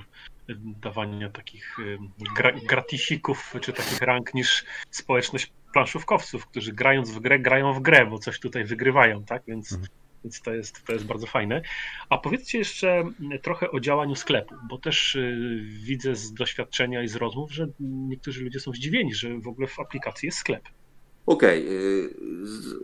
y, 0.50 0.54
dawania 0.56 1.30
takich 1.30 1.78
y, 1.78 1.98
gra, 2.36 2.52
gratisików 2.52 3.54
czy 3.60 3.72
takich 3.72 4.00
rank 4.00 4.34
niż 4.34 4.64
społeczność 4.90 5.52
planszówkowców, 5.72 6.46
którzy 6.46 6.72
grając 6.72 7.10
w 7.10 7.20
grę, 7.20 7.38
grają 7.38 7.72
w 7.72 7.80
grę, 7.80 8.06
bo 8.06 8.18
coś 8.18 8.40
tutaj 8.40 8.64
wygrywają, 8.64 9.24
tak? 9.24 9.42
Więc 9.46 9.78
Więc 10.24 10.40
to 10.40 10.54
jest, 10.54 10.84
to 10.86 10.92
jest 10.92 11.04
bardzo 11.04 11.26
fajne. 11.26 11.62
A 12.08 12.18
powiedzcie 12.18 12.58
jeszcze 12.58 13.04
trochę 13.42 13.70
o 13.70 13.80
działaniu 13.80 14.14
sklepu, 14.14 14.54
bo 14.68 14.78
też 14.78 15.14
y, 15.14 15.60
widzę 15.64 16.16
z 16.16 16.34
doświadczenia 16.34 17.02
i 17.02 17.08
z 17.08 17.16
rozmów, 17.16 17.52
że 17.52 17.68
niektórzy 17.80 18.44
ludzie 18.44 18.60
są 18.60 18.72
zdziwieni, 18.72 19.14
że 19.14 19.38
w 19.38 19.48
ogóle 19.48 19.66
w 19.66 19.80
aplikacji 19.80 20.26
jest 20.26 20.38
sklep. 20.38 20.62
Okej, 21.26 21.66
okay, 21.66 22.10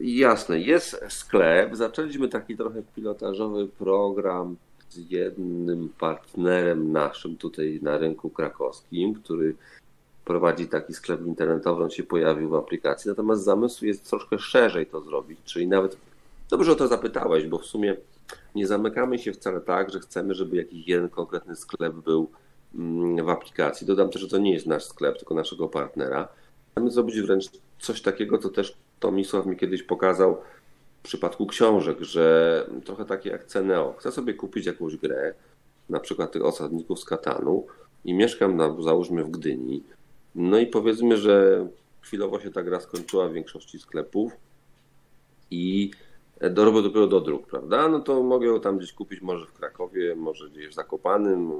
jasne. 0.00 0.60
Jest 0.60 1.00
sklep. 1.08 1.76
Zaczęliśmy 1.76 2.28
taki 2.28 2.56
trochę 2.56 2.82
pilotażowy 2.96 3.68
program 3.68 4.56
z 4.90 5.10
jednym 5.10 5.88
partnerem 5.98 6.92
naszym 6.92 7.36
tutaj 7.36 7.78
na 7.82 7.98
rynku 7.98 8.30
krakowskim, 8.30 9.14
który 9.14 9.54
prowadzi 10.24 10.68
taki 10.68 10.94
sklep 10.94 11.26
internetowy, 11.26 11.84
on 11.84 11.90
się 11.90 12.02
pojawił 12.02 12.48
w 12.48 12.54
aplikacji. 12.54 13.08
Natomiast 13.08 13.44
zamysł 13.44 13.86
jest 13.86 14.10
troszkę 14.10 14.38
szerzej 14.38 14.86
to 14.86 15.00
zrobić, 15.00 15.38
czyli 15.44 15.68
nawet 15.68 15.96
dobrze 16.56 16.72
o 16.72 16.74
to 16.74 16.88
zapytałeś, 16.88 17.46
bo 17.46 17.58
w 17.58 17.66
sumie 17.66 17.96
nie 18.54 18.66
zamykamy 18.66 19.18
się 19.18 19.32
wcale 19.32 19.60
tak, 19.60 19.90
że 19.90 20.00
chcemy, 20.00 20.34
żeby 20.34 20.56
jakiś 20.56 20.88
jeden 20.88 21.08
konkretny 21.08 21.56
sklep 21.56 21.94
był 21.94 22.30
mm, 22.74 23.26
w 23.26 23.28
aplikacji. 23.28 23.86
Dodam 23.86 24.10
też, 24.10 24.22
że 24.22 24.28
to 24.28 24.38
nie 24.38 24.52
jest 24.52 24.66
nasz 24.66 24.84
sklep, 24.84 25.18
tylko 25.18 25.34
naszego 25.34 25.68
partnera. 25.68 26.28
Chcemy 26.70 26.90
zrobić 26.90 27.20
wręcz 27.20 27.44
coś 27.78 28.02
takiego, 28.02 28.38
co 28.38 28.48
też 28.48 28.76
Tomisław 29.00 29.46
mi 29.46 29.56
kiedyś 29.56 29.82
pokazał 29.82 30.40
w 31.00 31.04
przypadku 31.04 31.46
książek, 31.46 32.00
że 32.00 32.66
trochę 32.84 33.04
takie 33.04 33.30
jak 33.30 33.44
Ceneo. 33.44 33.94
Chcę 33.98 34.12
sobie 34.12 34.34
kupić 34.34 34.66
jakąś 34.66 34.96
grę, 34.96 35.34
na 35.88 36.00
przykład 36.00 36.32
tych 36.32 36.44
osadników 36.44 37.00
z 37.00 37.04
Katanu 37.04 37.66
i 38.04 38.14
mieszkam 38.14 38.56
na, 38.56 38.82
załóżmy 38.82 39.24
w 39.24 39.30
Gdyni. 39.30 39.82
No 40.34 40.58
i 40.58 40.66
powiedzmy, 40.66 41.16
że 41.16 41.66
chwilowo 42.00 42.40
się 42.40 42.50
ta 42.50 42.62
gra 42.62 42.80
skończyła 42.80 43.28
w 43.28 43.32
większości 43.32 43.78
sklepów 43.78 44.32
i 45.50 45.90
dorobię 46.40 46.82
dopiero 46.82 47.06
do 47.06 47.20
dróg, 47.20 47.46
prawda? 47.46 47.88
No 47.88 48.00
to 48.00 48.22
mogę 48.22 48.46
ją 48.46 48.60
tam 48.60 48.78
gdzieś 48.78 48.92
kupić, 48.92 49.20
może 49.20 49.46
w 49.46 49.52
Krakowie, 49.52 50.14
może 50.16 50.50
gdzieś 50.50 50.68
w 50.68 50.74
Zakopanym, 50.74 51.52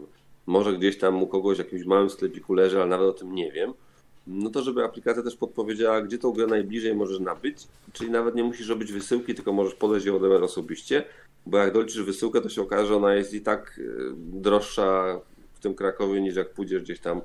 może 0.47 0.73
gdzieś 0.73 0.99
tam 0.99 1.23
u 1.23 1.27
kogoś 1.27 1.57
w 1.57 1.59
jakimś 1.59 1.85
małym 1.85 2.11
sklepiku 2.11 2.55
leży, 2.55 2.77
ale 2.77 2.87
nawet 2.87 3.09
o 3.09 3.13
tym 3.13 3.35
nie 3.35 3.53
wiem 3.53 3.75
no 4.27 4.51
to 4.51 4.63
żeby 4.63 4.85
aplikacja 4.85 5.23
też 5.23 5.37
podpowiedziała, 5.37 6.03
gdzie 6.03 6.19
tą 6.19 6.33
grę 6.33 6.47
najbliżej 6.47 6.95
możesz 6.95 7.21
nabyć, 7.21 7.59
czyli 7.93 8.11
nawet 8.11 8.35
nie 8.35 8.45
musisz 8.45 8.69
robić 8.69 8.93
wysyłki, 8.93 9.35
tylko 9.35 9.53
możesz 9.53 9.75
podejść 9.75 10.07
i 10.07 10.11
odebrać 10.11 10.43
osobiście, 10.43 11.05
bo 11.47 11.59
jak 11.59 11.73
doliczysz 11.73 12.03
wysyłkę, 12.03 12.41
to 12.41 12.49
się 12.49 12.63
okaże, 12.63 12.87
że 12.87 12.97
ona 12.97 13.15
jest 13.15 13.35
i 13.35 13.41
tak 13.41 13.79
y, 13.79 14.13
droższa 14.17 15.21
w 15.55 15.61
tym 15.61 15.75
Krakowie, 15.75 16.21
niż 16.21 16.37
jak 16.37 16.51
pójdziesz 16.51 16.83
gdzieś 16.83 17.01
tam 17.01 17.21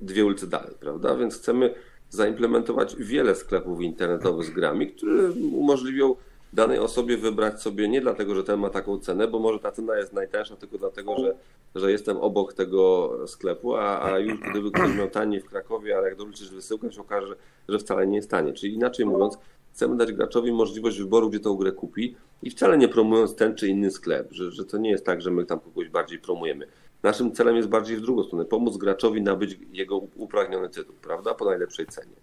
dwie 0.00 0.24
ulice 0.24 0.46
dalej, 0.46 0.74
prawda? 0.80 1.16
Więc 1.16 1.38
chcemy 1.38 1.74
zaimplementować 2.10 2.96
wiele 2.96 3.34
sklepów 3.34 3.80
internetowych 3.80 4.46
z 4.46 4.50
grami, 4.50 4.92
które 4.92 5.30
umożliwią 5.52 6.16
danej 6.52 6.78
osobie 6.78 7.16
wybrać 7.16 7.62
sobie 7.62 7.88
nie 7.88 8.00
dlatego, 8.00 8.34
że 8.34 8.44
ten 8.44 8.60
ma 8.60 8.70
taką 8.70 8.98
cenę, 8.98 9.28
bo 9.28 9.38
może 9.38 9.58
ta 9.58 9.72
cena 9.72 9.98
jest 9.98 10.12
najtańsza, 10.12 10.56
tylko 10.56 10.78
dlatego, 10.78 11.16
że, 11.18 11.34
że 11.74 11.92
jestem 11.92 12.16
obok 12.16 12.52
tego 12.52 13.10
sklepu, 13.26 13.76
a, 13.76 14.02
a 14.02 14.18
już 14.18 14.40
gdyby 14.40 14.70
ktoś 14.70 14.96
miał 14.96 15.10
taniej 15.10 15.40
w 15.40 15.44
Krakowie, 15.44 15.96
ale 15.96 16.08
jak 16.08 16.18
dorzucisz 16.18 16.50
wysyłkę, 16.50 16.92
się 16.92 17.00
okaże, 17.00 17.36
że 17.68 17.78
wcale 17.78 18.06
nie 18.06 18.16
jest 18.16 18.30
tanie. 18.30 18.52
Czyli 18.52 18.74
inaczej 18.74 19.06
mówiąc, 19.06 19.38
chcemy 19.72 19.96
dać 19.96 20.12
graczowi 20.12 20.52
możliwość 20.52 20.98
wyboru, 20.98 21.30
gdzie 21.30 21.40
tą 21.40 21.54
grę 21.56 21.72
kupi 21.72 22.16
i 22.42 22.50
wcale 22.50 22.78
nie 22.78 22.88
promując 22.88 23.34
ten 23.34 23.54
czy 23.54 23.68
inny 23.68 23.90
sklep, 23.90 24.32
że, 24.32 24.50
że 24.50 24.64
to 24.64 24.78
nie 24.78 24.90
jest 24.90 25.06
tak, 25.06 25.22
że 25.22 25.30
my 25.30 25.44
tam 25.44 25.60
kogoś 25.60 25.88
bardziej 25.88 26.18
promujemy. 26.18 26.66
Naszym 27.02 27.32
celem 27.32 27.56
jest 27.56 27.68
bardziej 27.68 27.96
w 27.96 28.00
drugą 28.00 28.24
stronę, 28.24 28.44
pomóc 28.44 28.76
graczowi 28.76 29.22
nabyć 29.22 29.58
jego 29.72 29.96
upragniony 29.96 30.68
tytuł, 30.68 30.94
prawda, 31.02 31.34
po 31.34 31.44
najlepszej 31.44 31.86
cenie 31.86 32.16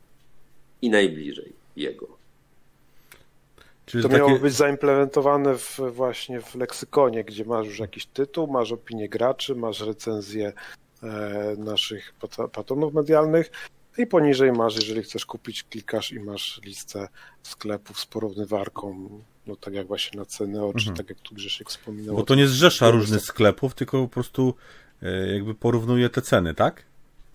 i 0.81 0.89
najbliżej 0.89 1.53
jego. 1.75 2.16
Czyli 3.87 4.03
to 4.03 4.09
takie... 4.09 4.21
miało 4.21 4.39
być 4.39 4.53
zaimplementowane 4.53 5.57
w, 5.57 5.79
właśnie 5.91 6.41
w 6.41 6.55
leksykonie, 6.55 7.23
gdzie 7.23 7.45
masz 7.45 7.67
już 7.67 7.79
jakiś 7.79 8.05
tytuł, 8.05 8.47
masz 8.47 8.71
opinię 8.71 9.09
graczy, 9.09 9.55
masz 9.55 9.81
recenzję 9.81 10.53
e, 11.03 11.55
naszych 11.57 12.13
patronów 12.51 12.93
medialnych 12.93 13.51
i 13.97 14.07
poniżej 14.07 14.51
masz, 14.51 14.75
jeżeli 14.75 15.03
chcesz 15.03 15.25
kupić, 15.25 15.63
klikasz 15.63 16.11
i 16.11 16.19
masz 16.19 16.61
listę 16.65 17.07
sklepów 17.43 17.99
z 17.99 18.05
porównywarką, 18.05 19.09
no 19.47 19.55
tak 19.55 19.73
jak 19.73 19.87
właśnie 19.87 20.19
na 20.19 20.25
ceny 20.25 20.65
oczy, 20.65 20.89
mhm. 20.89 20.97
tak 20.97 21.09
jak 21.09 21.19
tu 21.19 21.35
Grzesiek 21.35 21.69
wspominał. 21.69 22.15
Bo 22.15 22.23
to 22.23 22.35
nie 22.35 22.47
zrzesza 22.47 22.91
różnych 22.91 23.21
sklepów, 23.21 23.73
tylko 23.73 24.01
po 24.01 24.07
prostu 24.07 24.53
e, 25.01 25.33
jakby 25.33 25.55
porównuje 25.55 26.09
te 26.09 26.21
ceny, 26.21 26.53
tak? 26.53 26.83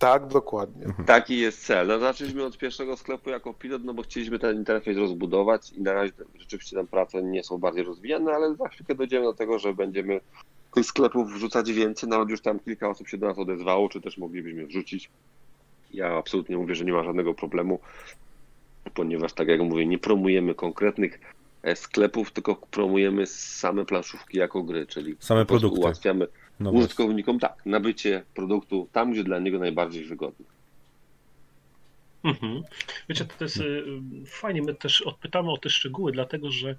Tak, 0.03 0.27
dokładnie. 0.27 0.85
Mhm. 0.85 1.05
Taki 1.05 1.39
jest 1.39 1.65
cel. 1.65 1.87
No, 1.87 1.99
zaczęliśmy 1.99 2.45
od 2.45 2.57
pierwszego 2.57 2.97
sklepu 2.97 3.29
jako 3.29 3.53
pilot, 3.53 3.83
no 3.83 3.93
bo 3.93 4.03
chcieliśmy 4.03 4.39
ten 4.39 4.55
interfejs 4.55 4.97
rozbudować 4.97 5.71
i 5.71 5.81
na 5.81 5.93
razie 5.93 6.11
rzeczywiście 6.39 6.75
tam 6.75 6.87
prace 6.87 7.23
nie 7.23 7.43
są 7.43 7.57
bardziej 7.57 7.83
rozwijane, 7.83 8.31
ale 8.31 8.55
za 8.55 8.67
chwilkę 8.67 8.95
dojdziemy 8.95 9.25
do 9.25 9.33
tego, 9.33 9.59
że 9.59 9.73
będziemy 9.73 10.19
tych 10.73 10.85
sklepów 10.85 11.33
wrzucać 11.33 11.71
więcej. 11.71 12.09
Nawet 12.09 12.29
już 12.29 12.41
tam 12.41 12.59
kilka 12.59 12.89
osób 12.89 13.07
się 13.07 13.17
do 13.17 13.27
nas 13.27 13.37
odezwało, 13.37 13.89
czy 13.89 14.01
też 14.01 14.17
moglibyśmy 14.17 14.65
wrzucić. 14.65 15.09
Ja 15.93 16.17
absolutnie 16.17 16.57
mówię, 16.57 16.75
że 16.75 16.85
nie 16.85 16.93
ma 16.93 17.03
żadnego 17.03 17.33
problemu, 17.33 17.79
ponieważ 18.93 19.33
tak 19.33 19.47
jak 19.47 19.61
mówię, 19.61 19.85
nie 19.85 19.97
promujemy 19.97 20.55
konkretnych 20.55 21.19
e, 21.63 21.75
sklepów, 21.75 22.31
tylko 22.31 22.55
promujemy 22.55 23.27
same 23.27 23.85
planszówki 23.85 24.37
jako 24.37 24.63
gry, 24.63 24.87
czyli 24.87 25.15
same 25.19 25.45
produkty. 25.45 25.79
ułatwiamy 25.79 26.27
no 26.59 26.71
użytkownikom 26.71 27.39
tak, 27.39 27.65
nabycie 27.65 28.23
produktu 28.33 28.87
tam, 28.91 29.11
gdzie 29.11 29.23
dla 29.23 29.39
niego 29.39 29.59
najbardziej 29.59 30.05
wygodne. 30.05 30.45
Mhm. 32.23 32.63
Wiecie, 33.09 33.25
to 33.25 33.45
jest 33.45 33.57
y, 33.57 33.83
fajnie, 34.25 34.61
my 34.61 34.75
też 34.75 35.01
odpytamy 35.01 35.51
o 35.51 35.57
te 35.57 35.69
szczegóły, 35.69 36.11
dlatego 36.11 36.51
że 36.51 36.75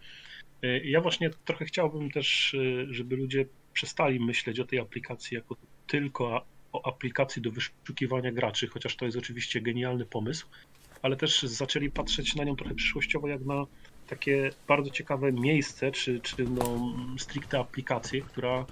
y, 0.64 0.82
ja 0.84 1.00
właśnie 1.00 1.30
trochę 1.44 1.64
chciałbym 1.64 2.10
też, 2.10 2.54
y, 2.54 2.86
żeby 2.90 3.16
ludzie 3.16 3.46
przestali 3.72 4.20
myśleć 4.20 4.60
o 4.60 4.64
tej 4.64 4.78
aplikacji 4.78 5.34
jako 5.34 5.56
tylko 5.86 6.44
o 6.72 6.86
aplikacji 6.86 7.42
do 7.42 7.50
wyszukiwania 7.50 8.32
graczy, 8.32 8.66
chociaż 8.66 8.96
to 8.96 9.04
jest 9.04 9.18
oczywiście 9.18 9.60
genialny 9.60 10.04
pomysł, 10.06 10.46
ale 11.02 11.16
też 11.16 11.42
zaczęli 11.42 11.90
patrzeć 11.90 12.36
na 12.36 12.44
nią 12.44 12.56
trochę 12.56 12.74
przyszłościowo 12.74 13.28
jak 13.28 13.44
na 13.44 13.66
takie 14.06 14.50
bardzo 14.68 14.90
ciekawe 14.90 15.32
miejsce, 15.32 15.92
czy, 15.92 16.20
czy 16.20 16.44
no 16.44 16.92
stricte 17.18 17.58
aplikację, 17.58 18.20
która 18.20 18.66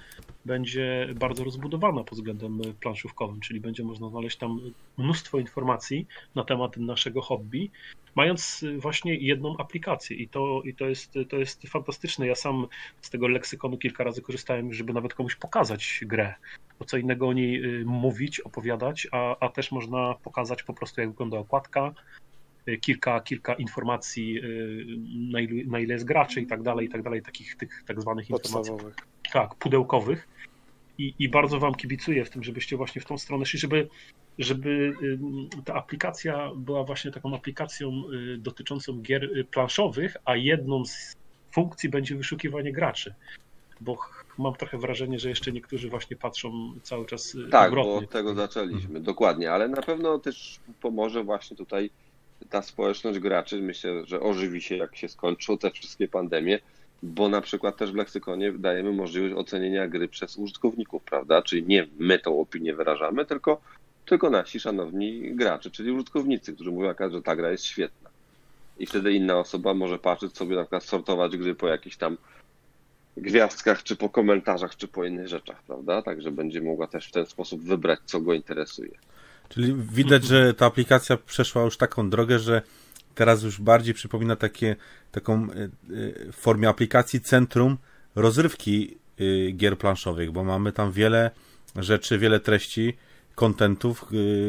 będzie 0.45 1.09
bardzo 1.14 1.45
rozbudowana 1.45 2.05
pod 2.05 2.18
względem 2.18 2.61
planszówkowym, 2.81 3.40
czyli 3.40 3.61
będzie 3.61 3.85
można 3.85 4.09
znaleźć 4.09 4.37
tam 4.37 4.61
mnóstwo 4.99 5.38
informacji 5.38 6.07
na 6.35 6.45
temat 6.45 6.77
naszego 6.77 7.23
hobby, 7.23 7.71
mając 8.14 8.64
właśnie 8.79 9.14
jedną 9.14 9.57
aplikację 9.57 10.16
i 10.16 10.29
to, 10.29 10.62
i 10.64 10.75
to, 10.75 10.88
jest, 10.88 11.14
to 11.29 11.37
jest 11.37 11.62
fantastyczne. 11.68 12.27
Ja 12.27 12.35
sam 12.35 12.66
z 13.01 13.11
tego 13.11 13.29
leksykonu 13.29 13.79
kilka 13.79 14.05
razy 14.05 14.23
korzystałem, 14.23 14.73
żeby 14.73 14.92
nawet 14.92 15.14
komuś 15.14 15.37
pokazać 15.37 16.01
grę, 16.03 16.35
bo 16.79 16.85
co 16.85 16.97
innego 16.97 17.29
o 17.29 17.33
niej 17.33 17.81
y, 17.81 17.85
mówić, 17.85 18.40
opowiadać, 18.40 19.07
a, 19.12 19.37
a 19.40 19.49
też 19.49 19.73
można 19.73 20.14
pokazać 20.14 20.62
po 20.62 20.75
prostu 20.75 21.01
jak 21.01 21.11
wygląda 21.11 21.38
okładka, 21.38 21.95
kilka, 22.81 23.20
kilka 23.20 23.55
informacji, 23.55 24.38
y, 24.38 24.87
na 25.33 25.40
ile, 25.40 25.64
na 25.64 25.81
ile 25.81 25.94
jest 25.94 26.05
graczy 26.05 26.40
i 26.40 26.46
tak 26.46 26.62
dalej, 26.62 26.87
i 26.87 26.90
tak 26.90 27.03
dalej, 27.03 27.22
takich 27.22 27.57
tych 27.57 27.85
tak 27.87 28.01
zwanych 28.01 28.31
informacji. 28.31 28.72
Tak, 29.33 29.55
pudełkowych 29.55 30.29
i, 30.98 31.14
i 31.18 31.29
bardzo 31.29 31.59
Wam 31.59 31.75
kibicuję 31.75 32.25
w 32.25 32.31
tym, 32.31 32.44
żebyście 32.44 32.77
właśnie 32.77 33.03
w 33.03 33.05
tą 33.05 33.18
stronę 33.18 33.46
szli, 33.46 33.59
żeby, 33.59 33.88
żeby 34.38 34.94
ta 35.64 35.75
aplikacja 35.75 36.51
była 36.57 36.85
właśnie 36.85 37.11
taką 37.11 37.35
aplikacją 37.35 38.03
y, 38.35 38.38
dotyczącą 38.38 39.01
gier 39.01 39.25
y, 39.25 39.44
planszowych, 39.44 40.16
a 40.25 40.37
jedną 40.37 40.85
z 40.85 41.16
funkcji 41.53 41.88
będzie 41.88 42.14
wyszukiwanie 42.14 42.72
graczy. 42.72 43.14
Bo 43.81 43.98
mam 44.38 44.55
trochę 44.55 44.79
wrażenie, 44.79 45.18
że 45.18 45.29
jeszcze 45.29 45.53
niektórzy 45.53 45.90
właśnie 45.90 46.16
patrzą 46.16 46.72
cały 46.83 47.07
czas 47.07 47.35
y, 47.35 47.48
Tak, 47.51 47.75
bo 47.75 47.94
od 47.96 48.11
tego 48.11 48.35
zaczęliśmy, 48.35 49.01
dokładnie, 49.01 49.53
ale 49.53 49.68
na 49.68 49.83
pewno 49.83 50.18
też 50.18 50.61
pomoże 50.81 51.25
właśnie 51.25 51.57
tutaj 51.57 51.90
ta 52.50 52.62
społeczność 52.62 53.18
graczy. 53.18 53.62
Myślę, 53.62 54.07
że 54.07 54.20
ożywi 54.20 54.62
się, 54.62 54.76
jak 54.76 54.96
się 54.96 55.09
skończą 55.09 55.59
te 55.59 55.70
wszystkie 55.70 56.09
pandemie 56.09 56.59
bo 57.02 57.28
na 57.28 57.40
przykład 57.40 57.76
też 57.76 57.92
w 57.92 57.94
leksykonie 57.94 58.52
dajemy 58.52 58.92
możliwość 58.92 59.35
ocenienia 59.35 59.88
gry 59.88 60.09
przez 60.09 60.37
użytkowników, 60.37 61.02
prawda? 61.02 61.42
Czyli 61.42 61.66
nie 61.66 61.87
my 61.98 62.18
tą 62.18 62.40
opinię 62.40 62.74
wyrażamy, 62.74 63.26
tylko, 63.26 63.61
tylko 64.07 64.31
nasi 64.31 64.61
szanowni 64.61 65.35
gracze, 65.35 65.70
czyli 65.70 65.90
użytkownicy, 65.90 66.55
którzy 66.55 66.70
mówią, 66.70 66.94
że 67.11 67.22
ta 67.22 67.37
gra 67.37 67.50
jest 67.50 67.64
świetna. 67.64 68.11
I 68.78 68.87
wtedy 68.87 69.12
inna 69.12 69.38
osoba 69.38 69.74
może 69.74 69.98
patrzeć 69.98 70.37
sobie, 70.37 70.57
na 70.57 70.62
przykład 70.62 70.85
sortować 70.85 71.37
gry 71.37 71.55
po 71.55 71.68
jakichś 71.68 71.96
tam 71.96 72.16
gwiazdkach, 73.16 73.83
czy 73.83 73.96
po 73.96 74.09
komentarzach, 74.09 74.76
czy 74.76 74.88
po 74.88 75.05
innych 75.05 75.28
rzeczach, 75.28 75.62
prawda? 75.62 76.02
Także 76.02 76.31
będzie 76.31 76.61
mogła 76.61 76.87
też 76.87 77.09
w 77.09 77.12
ten 77.12 77.26
sposób 77.26 77.62
wybrać, 77.62 78.00
co 78.05 78.20
go 78.20 78.35
interesuje. 78.35 78.90
Czyli 79.55 79.75
widać, 79.75 80.25
że 80.25 80.55
ta 80.55 80.67
aplikacja 80.67 81.17
przeszła 81.17 81.62
już 81.62 81.77
taką 81.77 82.11
drogę, 82.11 82.38
że 82.38 82.62
teraz 83.15 83.43
już 83.43 83.61
bardziej 83.61 83.95
przypomina 83.95 84.37
takie, 84.37 84.77
taką 85.11 85.49
e, 85.51 85.65
e, 85.65 85.69
w 86.33 86.37
formie 86.37 86.69
aplikacji 86.69 87.21
centrum 87.21 87.79
rozrywki 88.15 88.99
e, 89.19 89.53
gier 89.53 89.79
planszowych, 89.79 90.33
bo 90.33 90.45
mamy 90.45 90.73
tam 90.73 90.93
wiele 90.93 91.31
rzeczy, 91.77 92.19
wiele 92.19 92.41
treści, 92.41 92.97
kontentów, 93.35 94.05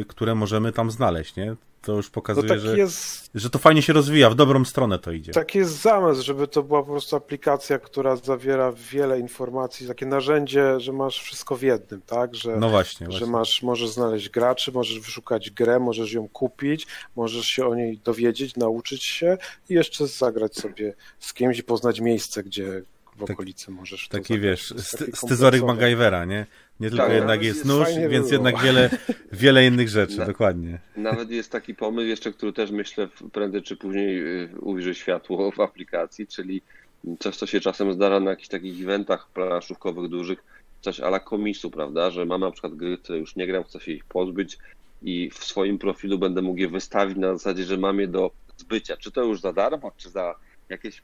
które 0.08 0.36
możemy 0.36 0.72
tam 0.72 0.92
znaleźć, 0.92 1.36
nie? 1.36 1.56
To 1.84 1.93
już 1.93 2.10
pokazuje, 2.10 2.48
no 2.48 2.60
że, 2.60 2.78
jest, 2.78 3.30
że 3.36 3.50
to 3.50 3.60
fajnie 3.60 3.82
się 3.82 3.93
rozwija, 3.93 4.30
w 4.30 4.36
dobrą 4.36 4.65
stronę 4.65 5.00
to 5.00 5.12
idzie. 5.12 5.32
Taki 5.32 5.58
jest 5.58 5.82
zamysł, 5.82 6.24
żeby 6.24 6.48
to 6.48 6.63
była 6.63 6.84
po 6.84 6.91
prostu 6.91 7.15
aplikacja, 7.15 7.80
która 7.80 8.15
zawiera 8.15 8.72
wiele 8.72 9.19
informacji, 9.19 9.88
takie 9.88 10.06
narzędzie, 10.06 10.80
że 10.80 10.93
masz 10.93 11.19
wszystko 11.22 11.56
w 11.56 11.62
jednym, 11.62 12.02
tak? 12.02 12.36
Że, 12.36 12.58
no 12.58 12.69
właśnie. 12.69 13.06
Że 13.06 13.12
właśnie. 13.12 13.28
masz, 13.28 13.62
możesz 13.63 13.89
znaleźć 13.89 14.30
graczy, 14.30 14.72
możesz 14.72 15.00
wyszukać 15.00 15.52
grę, 15.52 15.80
możesz 15.80 16.13
ją 16.13 16.30
kupić, 16.30 16.88
możesz 17.15 17.46
się 17.46 17.67
o 17.67 17.76
niej 17.76 17.98
dowiedzieć, 17.98 18.56
nauczyć 18.56 19.04
się 19.04 19.38
i 19.69 19.74
jeszcze 19.74 20.08
zagrać 20.08 20.56
sobie 20.56 20.93
z 21.19 21.34
kimś 21.34 21.60
i 21.60 21.63
poznać 21.63 22.00
miejsce, 22.00 22.43
gdzie 22.43 22.84
w 23.15 23.19
tak- 23.19 23.30
okolicy 23.30 23.65
tak, 23.65 23.76
możesz. 23.76 24.08
Taki 24.08 24.39
wiesz, 24.39 24.74
styzoryk 25.13 25.63
MacGyvera, 25.63 26.26
nie? 26.26 26.46
Nie 26.80 26.90
tylko 26.90 27.06
tak, 27.06 27.14
jednak 27.14 27.44
jest, 27.44 27.58
jest 27.58 27.68
nóż, 27.68 27.88
więc 28.10 28.32
jednak 28.32 28.62
wiele, 28.62 28.90
wiele 29.32 29.66
innych 29.66 29.90
rzeczy, 29.90 30.18
Na, 30.18 30.26
dokładnie. 30.26 30.80
Nawet 30.98 31.32
jest 31.32 31.52
taki 31.52 31.76
pomysł 31.76 32.08
jeszcze, 32.08 32.34
który 32.34 32.54
też 32.54 32.72
myślę 32.72 33.08
prędzej 33.32 33.62
czy 33.62 33.78
później 33.78 34.42
y, 34.44 34.50
ujrzy 34.62 34.96
światło 34.96 35.52
w 35.52 35.60
aplikacji, 35.60 36.28
czyli 36.28 36.62
coś, 37.20 37.36
co 37.36 37.48
się 37.48 37.60
czasem 37.60 37.94
zdarza 37.94 38.20
na 38.20 38.30
jakichś 38.30 38.50
takich 38.50 38.84
eventach 38.84 39.28
planszówkowych 39.34 40.10
dużych, 40.10 40.44
coś 40.82 41.00
ala 41.00 41.20
komisu, 41.20 41.72
prawda, 41.72 42.12
że 42.12 42.26
mam 42.26 42.42
na 42.42 42.52
przykład 42.52 42.76
gry, 42.76 42.98
które 42.98 43.20
już 43.20 43.36
nie 43.36 43.48
gram, 43.48 43.64
chcę 43.64 43.80
się 43.80 43.92
ich 43.92 44.06
pozbyć 44.06 44.58
i 45.02 45.30
w 45.30 45.44
swoim 45.44 45.78
profilu 45.78 46.20
będę 46.20 46.42
mógł 46.42 46.60
je 46.60 46.68
wystawić 46.68 47.18
na 47.18 47.34
zasadzie, 47.34 47.64
że 47.64 47.78
mam 47.78 48.00
je 48.00 48.08
do 48.08 48.32
zbycia, 48.58 48.98
czy 48.98 49.12
to 49.12 49.24
już 49.24 49.42
za 49.42 49.54
darmo, 49.54 49.92
czy 49.98 50.10
za 50.10 50.36
jakieś 50.70 51.02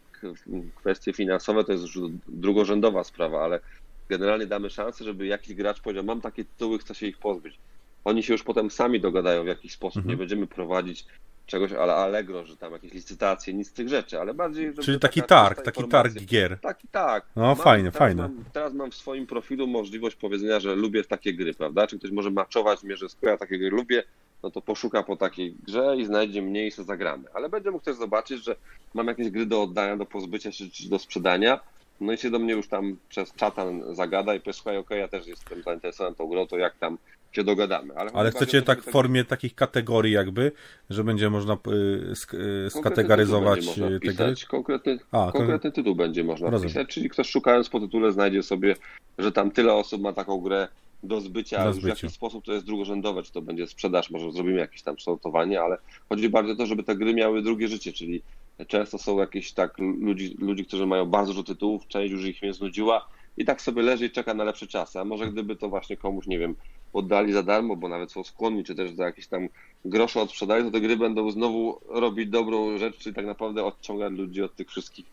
kwestie 0.75 1.13
finansowe, 1.13 1.63
to 1.63 1.71
jest 1.71 1.83
już 1.83 2.11
drugorzędowa 2.27 3.03
sprawa, 3.03 3.43
ale 3.43 3.59
generalnie 4.09 4.45
damy 4.45 4.69
szansę, 4.69 5.03
żeby 5.03 5.25
jakiś 5.25 5.53
gracz 5.53 5.81
powiedział, 5.81 6.03
mam 6.03 6.21
takie 6.21 6.45
tytuły, 6.45 6.79
chcę 6.79 6.95
się 6.95 7.07
ich 7.07 7.17
pozbyć. 7.17 7.59
Oni 8.05 8.23
się 8.23 8.33
już 8.33 8.43
potem 8.43 8.71
sami 8.71 9.01
dogadają 9.01 9.43
w 9.43 9.47
jakiś 9.47 9.73
sposób, 9.73 9.97
mhm. 9.97 10.11
nie 10.11 10.17
będziemy 10.17 10.47
prowadzić 10.47 11.05
czegoś 11.49 11.71
ale 11.71 11.95
Allegro, 11.95 12.45
że 12.45 12.57
tam 12.57 12.73
jakieś 12.73 12.93
licytacje, 12.93 13.53
nic 13.53 13.67
z 13.67 13.73
tych 13.73 13.89
rzeczy, 13.89 14.19
ale 14.19 14.33
bardziej... 14.33 14.73
Czyli 14.73 14.99
taki 14.99 15.21
targ, 15.21 15.61
taki 15.61 15.87
targ 15.87 16.13
gier. 16.13 16.59
Taki 16.61 16.87
tak. 16.87 17.25
No 17.35 17.41
mam, 17.41 17.55
fajnie, 17.55 17.91
teraz 17.91 17.99
fajne. 17.99 18.21
Mam, 18.21 18.43
teraz 18.53 18.73
mam 18.73 18.91
w 18.91 18.95
swoim 18.95 19.27
profilu 19.27 19.67
możliwość 19.67 20.15
powiedzenia, 20.15 20.59
że 20.59 20.75
lubię 20.75 21.03
takie 21.03 21.33
gry, 21.33 21.53
prawda? 21.53 21.87
Czy 21.87 21.99
ktoś 21.99 22.11
może 22.11 22.31
maczować 22.31 22.83
mnie, 22.83 22.97
że 22.97 23.09
skoro 23.09 23.31
ja 23.31 23.37
takie 23.37 23.57
gry 23.57 23.69
lubię, 23.69 24.03
no 24.43 24.51
to 24.51 24.61
poszuka 24.61 25.03
po 25.03 25.15
takiej 25.15 25.55
grze 25.67 25.95
i 25.97 26.05
znajdzie 26.05 26.41
mnie 26.41 26.67
i 26.67 26.71
se 26.71 26.83
zagramy. 26.83 27.23
Ale 27.33 27.49
będzie 27.49 27.71
mógł 27.71 27.85
też 27.85 27.95
zobaczyć, 27.95 28.43
że 28.43 28.55
mam 28.93 29.07
jakieś 29.07 29.29
gry 29.29 29.45
do 29.45 29.61
oddania, 29.61 29.97
do 29.97 30.05
pozbycia 30.05 30.51
się 30.51 30.69
czy 30.69 30.89
do 30.89 30.99
sprzedania, 30.99 31.59
no 32.01 32.13
i 32.13 32.17
się 32.17 32.29
do 32.29 32.39
mnie 32.39 32.53
już 32.53 32.67
tam 32.67 32.97
przez 33.09 33.33
czatan 33.33 33.95
zagada 33.95 34.35
i 34.35 34.39
powie, 34.39 34.53
słuchaj, 34.53 34.77
okej, 34.77 34.85
okay, 34.85 34.97
ja 34.97 35.07
też 35.07 35.27
jestem 35.27 35.63
zainteresowany 35.63 36.15
tą 36.15 36.27
grą, 36.27 36.47
to 36.47 36.57
jak 36.57 36.77
tam 36.77 36.97
się 37.31 37.43
dogadamy. 37.43 37.95
Ale, 37.95 38.11
Ale 38.13 38.31
chcecie 38.31 38.61
tak 38.61 38.81
w 38.81 38.91
formie 38.91 39.25
takich 39.25 39.55
kategorii 39.55 40.13
jakby, 40.13 40.51
że 40.89 41.03
będzie 41.03 41.29
można 41.29 41.53
y, 41.53 42.37
y, 42.65 42.69
skategoryzować 42.69 43.77
y, 43.77 43.99
te 43.99 44.13
gry? 44.13 44.33
Konkretny, 44.47 44.99
A, 45.11 45.31
konkretny 45.31 45.71
tytuł 45.71 45.95
będzie 45.95 46.23
można 46.23 46.49
Rozumiem. 46.49 46.69
wpisać, 46.69 46.89
czyli 46.89 47.09
ktoś 47.09 47.29
szukając 47.29 47.69
po 47.69 47.79
tytule 47.79 48.11
znajdzie 48.11 48.43
sobie, 48.43 48.75
że 49.17 49.31
tam 49.31 49.51
tyle 49.51 49.73
osób 49.73 50.01
ma 50.01 50.13
taką 50.13 50.41
grę 50.41 50.67
do 51.03 51.21
zbycia, 51.21 51.65
do 51.65 51.73
w 51.73 51.83
jaki 51.83 52.09
sposób 52.09 52.45
to 52.45 52.53
jest 52.53 52.65
drugorzędowe, 52.65 53.23
czy 53.23 53.31
to 53.31 53.41
będzie 53.41 53.67
sprzedaż, 53.67 54.09
może 54.09 54.31
zrobimy 54.31 54.59
jakieś 54.59 54.81
tam 54.81 54.99
sortowanie, 54.99 55.61
ale 55.61 55.77
chodzi 56.09 56.29
bardziej 56.29 56.53
o 56.53 56.57
to, 56.57 56.65
żeby 56.65 56.83
te 56.83 56.95
gry 56.95 57.13
miały 57.13 57.41
drugie 57.41 57.67
życie, 57.67 57.93
czyli 57.93 58.21
często 58.67 58.97
są 58.97 59.19
jakieś 59.19 59.51
tak 59.53 59.77
ludzi, 59.77 60.35
ludzi, 60.39 60.65
którzy 60.65 60.85
mają 60.85 61.05
bardzo 61.05 61.33
dużo 61.33 61.43
tytułów, 61.43 61.87
część 61.87 62.11
już 62.11 62.25
ich 62.25 62.41
mnie 62.41 62.53
znudziła 62.53 63.07
i 63.37 63.45
tak 63.45 63.61
sobie 63.61 63.81
leży 63.81 64.05
i 64.05 64.11
czeka 64.11 64.33
na 64.33 64.43
lepsze 64.43 64.67
czasy, 64.67 64.99
a 64.99 65.05
może 65.05 65.31
gdyby 65.31 65.55
to 65.55 65.69
właśnie 65.69 65.97
komuś, 65.97 66.27
nie 66.27 66.39
wiem, 66.39 66.55
oddali 66.93 67.33
za 67.33 67.43
darmo, 67.43 67.75
bo 67.75 67.87
nawet 67.87 68.11
są 68.11 68.23
skłonni, 68.23 68.63
czy 68.63 68.75
też 68.75 68.91
za 68.91 69.05
jakieś 69.05 69.27
tam 69.27 69.49
grosze 69.85 70.21
odsprzedają, 70.21 70.65
to 70.65 70.71
te 70.71 70.81
gry 70.81 70.97
będą 70.97 71.31
znowu 71.31 71.79
robić 71.87 72.29
dobrą 72.29 72.77
rzecz, 72.77 72.97
czyli 72.97 73.15
tak 73.15 73.25
naprawdę 73.25 73.63
odciągać 73.63 74.13
ludzi 74.13 74.43
od 74.43 74.55
tych 74.55 74.69
wszystkich 74.69 75.05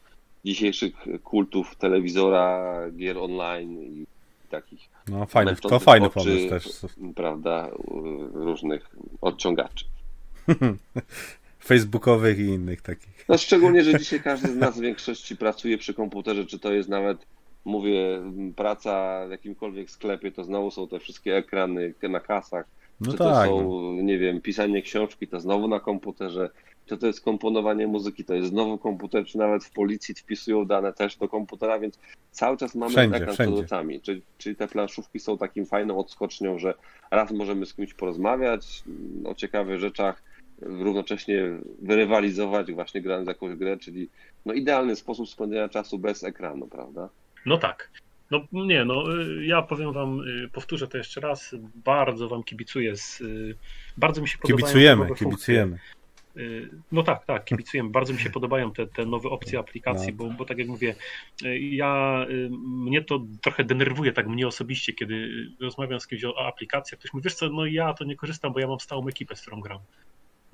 dzisiejszych 0.44 0.94
kultów 1.24 1.76
telewizora, 1.76 2.72
gier 2.96 3.18
online 3.18 3.82
i 3.82 4.06
takich. 4.50 4.88
No 5.08 5.26
fajny, 5.26 5.56
to 5.56 5.78
fajny 5.78 6.06
oczy, 6.06 6.14
pomysł 6.14 6.48
też. 6.48 6.92
Prawda, 7.14 7.70
różnych 8.34 8.96
odciągaczy. 9.20 9.84
Facebookowych 11.66 12.38
i 12.38 12.42
innych 12.42 12.82
takich. 12.82 13.24
No 13.28 13.38
szczególnie, 13.38 13.84
że 13.84 13.98
dzisiaj 13.98 14.20
każdy 14.20 14.48
z 14.48 14.56
nas 14.56 14.78
w 14.78 14.80
większości 14.80 15.36
pracuje 15.36 15.78
przy 15.78 15.94
komputerze, 15.94 16.46
czy 16.46 16.58
to 16.58 16.72
jest 16.72 16.88
nawet, 16.88 17.26
mówię, 17.64 18.22
praca 18.56 19.24
w 19.26 19.30
jakimkolwiek 19.30 19.90
sklepie, 19.90 20.32
to 20.32 20.44
znowu 20.44 20.70
są 20.70 20.88
te 20.88 21.00
wszystkie 21.00 21.36
ekrany 21.36 21.94
na 22.02 22.20
kasach, 22.20 22.66
no 23.00 23.12
czy 23.12 23.18
tak, 23.18 23.28
to 23.28 23.46
są, 23.46 23.82
no. 23.92 24.02
nie 24.02 24.18
wiem, 24.18 24.40
pisanie 24.40 24.82
książki, 24.82 25.28
to 25.28 25.40
znowu 25.40 25.68
na 25.68 25.80
komputerze, 25.80 26.50
czy 26.86 26.98
to 26.98 27.06
jest 27.06 27.20
komponowanie 27.20 27.86
muzyki, 27.86 28.24
to 28.24 28.34
jest 28.34 28.48
znowu 28.48 28.78
komputer, 28.78 29.24
czy 29.24 29.38
nawet 29.38 29.64
w 29.64 29.70
policji 29.70 30.14
wpisują 30.14 30.64
dane 30.64 30.92
też 30.92 31.16
do 31.16 31.28
komputera, 31.28 31.78
więc 31.78 31.98
cały 32.30 32.56
czas 32.56 32.74
mamy 32.74 32.92
wszędzie, 32.92 33.16
ekran 33.16 33.34
przed 33.34 33.48
oczami. 33.50 34.00
Czyli, 34.00 34.22
czyli 34.38 34.56
te 34.56 34.68
planszówki 34.68 35.20
są 35.20 35.38
takim 35.38 35.66
fajną 35.66 35.98
odskocznią, 35.98 36.58
że 36.58 36.74
raz 37.10 37.30
możemy 37.30 37.66
z 37.66 37.74
kimś 37.74 37.94
porozmawiać 37.94 38.82
o 39.24 39.34
ciekawych 39.34 39.80
rzeczach, 39.80 40.22
równocześnie 40.60 41.42
wyrywalizować 41.82 42.72
właśnie 42.72 43.02
grając 43.02 43.28
jakąś 43.28 43.56
grę, 43.56 43.76
czyli 43.76 44.08
no 44.46 44.52
idealny 44.52 44.96
sposób 44.96 45.28
spędzenia 45.28 45.68
czasu 45.68 45.98
bez 45.98 46.24
ekranu, 46.24 46.66
prawda? 46.66 47.08
No 47.46 47.58
tak. 47.58 47.90
No 48.30 48.40
nie, 48.52 48.84
no 48.84 49.04
ja 49.40 49.62
powiem 49.62 49.92
wam, 49.92 50.20
y, 50.20 50.48
powtórzę 50.52 50.88
to 50.88 50.98
jeszcze 50.98 51.20
raz, 51.20 51.54
bardzo 51.84 52.28
wam 52.28 52.42
kibicuję, 52.42 52.96
z, 52.96 53.20
y, 53.20 53.56
bardzo 53.96 54.22
mi 54.22 54.28
się 54.28 54.38
podobają 54.38 54.66
Kibicujemy, 54.66 55.14
kibicujemy. 55.14 55.78
Y, 56.36 56.70
no 56.92 57.02
tak, 57.02 57.24
tak, 57.24 57.44
kibicujemy. 57.44 57.90
Bardzo 57.90 58.12
mi 58.12 58.18
się 58.18 58.30
podobają 58.30 58.72
te, 58.72 58.86
te 58.86 59.06
nowe 59.06 59.28
opcje 59.28 59.58
aplikacji, 59.58 60.08
no. 60.12 60.16
bo, 60.16 60.30
bo 60.30 60.44
tak 60.44 60.58
jak 60.58 60.68
mówię, 60.68 60.94
ja, 61.60 62.26
mnie 62.66 63.02
to 63.02 63.20
trochę 63.42 63.64
denerwuje, 63.64 64.12
tak 64.12 64.26
mnie 64.26 64.46
osobiście, 64.46 64.92
kiedy 64.92 65.28
rozmawiam 65.60 66.00
z 66.00 66.06
kimś 66.06 66.24
o 66.24 66.46
aplikacji, 66.46 66.98
ktoś 66.98 67.12
mówi, 67.12 67.24
wiesz 67.24 67.34
co, 67.34 67.48
no 67.48 67.66
ja 67.66 67.94
to 67.94 68.04
nie 68.04 68.16
korzystam, 68.16 68.52
bo 68.52 68.60
ja 68.60 68.66
mam 68.66 68.80
stałą 68.80 69.08
ekipę, 69.08 69.36
z 69.36 69.42
którą 69.42 69.60
gram. 69.60 69.78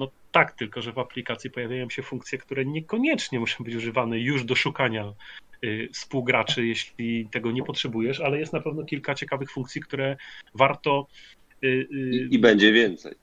No 0.02 0.10
tak, 0.32 0.52
tylko 0.52 0.82
że 0.82 0.92
w 0.92 0.98
aplikacji 0.98 1.50
pojawiają 1.50 1.90
się 1.90 2.02
funkcje, 2.02 2.38
które 2.38 2.64
niekoniecznie 2.64 3.40
muszą 3.40 3.64
być 3.64 3.74
używane 3.74 4.20
już 4.20 4.44
do 4.44 4.54
szukania 4.54 5.12
y, 5.64 5.88
współgraczy, 5.92 6.66
jeśli 6.66 7.28
tego 7.30 7.50
nie 7.52 7.62
potrzebujesz, 7.62 8.20
ale 8.20 8.38
jest 8.38 8.52
na 8.52 8.60
pewno 8.60 8.84
kilka 8.84 9.14
ciekawych 9.14 9.50
funkcji, 9.50 9.80
które 9.80 10.16
warto. 10.54 11.06
Y, 11.64 11.66
y, 11.66 11.86
I, 12.30 12.34
i 12.34 12.38
będzie 12.38 12.72
więcej. 12.72 13.14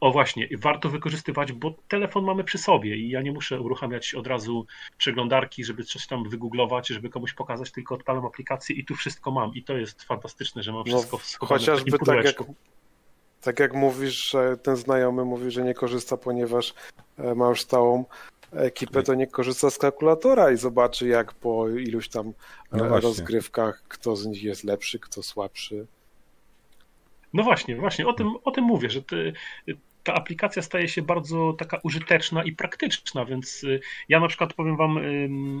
O 0.00 0.12
właśnie, 0.12 0.48
warto 0.58 0.88
wykorzystywać, 0.88 1.52
bo 1.52 1.74
telefon 1.88 2.24
mamy 2.24 2.44
przy 2.44 2.58
sobie 2.58 2.96
i 2.96 3.08
ja 3.08 3.22
nie 3.22 3.32
muszę 3.32 3.60
uruchamiać 3.60 4.14
od 4.14 4.26
razu 4.26 4.66
przeglądarki, 4.98 5.64
żeby 5.64 5.84
coś 5.84 6.06
tam 6.06 6.28
wygooglować, 6.28 6.88
żeby 6.88 7.08
komuś 7.08 7.32
pokazać, 7.34 7.72
tylko 7.72 7.94
odpalam 7.94 8.26
aplikację 8.26 8.76
i 8.76 8.84
tu 8.84 8.94
wszystko 8.94 9.30
mam. 9.30 9.54
I 9.54 9.62
to 9.62 9.76
jest 9.76 10.02
fantastyczne, 10.02 10.62
że 10.62 10.72
mam 10.72 10.84
no, 10.86 10.98
wszystko 10.98 11.16
no, 11.16 11.46
w 11.46 11.48
Chociażby 11.48 11.98
tak 11.98 12.24
jak, 12.24 12.42
tak 13.42 13.60
jak 13.60 13.74
mówisz, 13.74 14.30
że 14.30 14.56
ten 14.56 14.76
znajomy 14.76 15.24
mówi, 15.24 15.50
że 15.50 15.62
nie 15.62 15.74
korzysta, 15.74 16.16
ponieważ 16.16 16.74
e, 17.18 17.34
ma 17.34 17.48
już 17.48 17.60
stałą 17.60 18.04
ekipę, 18.52 19.02
to 19.02 19.14
nie 19.14 19.26
korzysta 19.26 19.70
z 19.70 19.78
kalkulatora 19.78 20.50
i 20.50 20.56
zobaczy, 20.56 21.08
jak 21.08 21.34
po 21.34 21.68
iluś 21.68 22.08
tam 22.08 22.32
no 22.72 22.96
e, 22.96 23.00
rozgrywkach, 23.00 23.82
kto 23.88 24.16
z 24.16 24.26
nich 24.26 24.42
jest 24.42 24.64
lepszy, 24.64 24.98
kto 24.98 25.22
słabszy. 25.22 25.86
No 27.32 27.42
właśnie, 27.42 27.76
właśnie, 27.76 28.06
o 28.06 28.12
tym, 28.12 28.28
o 28.44 28.50
tym 28.50 28.64
mówię, 28.64 28.90
że 28.90 29.02
ty, 29.02 29.32
ta 30.04 30.14
aplikacja 30.14 30.62
staje 30.62 30.88
się 30.88 31.02
bardzo 31.02 31.52
taka 31.52 31.80
użyteczna 31.82 32.44
i 32.44 32.52
praktyczna, 32.52 33.24
więc 33.24 33.64
y, 33.64 33.80
ja 34.08 34.20
na 34.20 34.28
przykład 34.28 34.54
powiem 34.54 34.76
wam, 34.76 35.00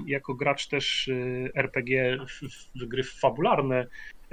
jako 0.06 0.34
gracz 0.34 0.66
też 0.66 1.10
RPG 1.54 2.18
w 2.74 2.84
gry 2.84 3.02
fabularne, 3.04 3.86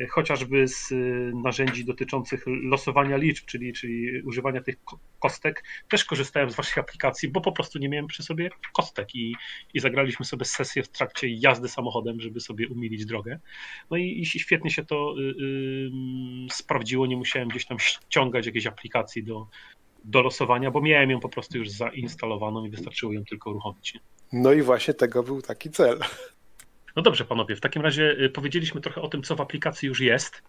chociażby 0.10 0.68
z 0.68 0.94
narzędzi 1.44 1.86
dotyczących 1.86 2.44
losowania 2.48 3.18
liczb, 3.18 3.46
czyli, 3.46 3.74
czyli 3.74 4.22
używania 4.22 4.62
tych 4.62 4.76
kostek, 5.20 5.64
też 5.90 6.06
korzystałem 6.06 6.50
z 6.50 6.56
waszej 6.56 6.82
aplikacji, 6.82 7.30
bo 7.30 7.42
po 7.42 7.52
prostu 7.52 7.80
nie 7.80 7.90
miałem 7.90 8.08
przy 8.08 8.24
sobie 8.24 8.50
kostek 8.74 9.16
i, 9.16 9.36
i 9.74 9.80
zagraliśmy 9.80 10.26
sobie 10.26 10.46
sesję 10.46 10.84
w 10.84 10.90
trakcie 10.90 11.28
jazdy 11.30 11.68
samochodem, 11.68 12.22
żeby 12.22 12.40
sobie 12.40 12.68
umilić 12.68 13.06
drogę. 13.06 13.40
No 13.92 13.98
i, 13.98 14.20
i 14.22 14.26
świetnie 14.26 14.72
się 14.72 14.86
to 14.86 15.16
y, 15.20 15.22
y, 15.22 15.92
sprawdziło, 16.52 17.08
nie 17.08 17.18
musiałem 17.18 17.50
gdzieś 17.50 17.66
tam 17.66 17.80
ściągać 17.80 18.46
jakiejś 18.46 18.66
aplikacji 18.66 19.24
do, 19.24 19.48
do 20.04 20.22
losowania, 20.22 20.72
bo 20.72 20.82
miałem 20.82 21.10
ją 21.10 21.20
po 21.20 21.30
prostu 21.30 21.58
już 21.58 21.70
zainstalowaną 21.70 22.66
i 22.66 22.70
wystarczyło 22.70 23.14
ją 23.14 23.26
tylko 23.26 23.50
uruchomić. 23.50 24.00
No 24.34 24.54
i 24.54 24.62
właśnie 24.62 24.94
tego 24.94 25.24
był 25.24 25.42
taki 25.42 25.70
cel. 25.70 26.00
No 26.96 27.02
dobrze, 27.02 27.26
panowie, 27.26 27.56
w 27.56 27.62
takim 27.62 27.82
razie 27.82 28.16
y, 28.22 28.30
powiedzieliśmy 28.30 28.82
trochę 28.82 29.02
o 29.02 29.08
tym, 29.08 29.24
co 29.24 29.36
w 29.36 29.42
aplikacji 29.42 29.88
już 29.88 30.00
jest, 30.00 30.42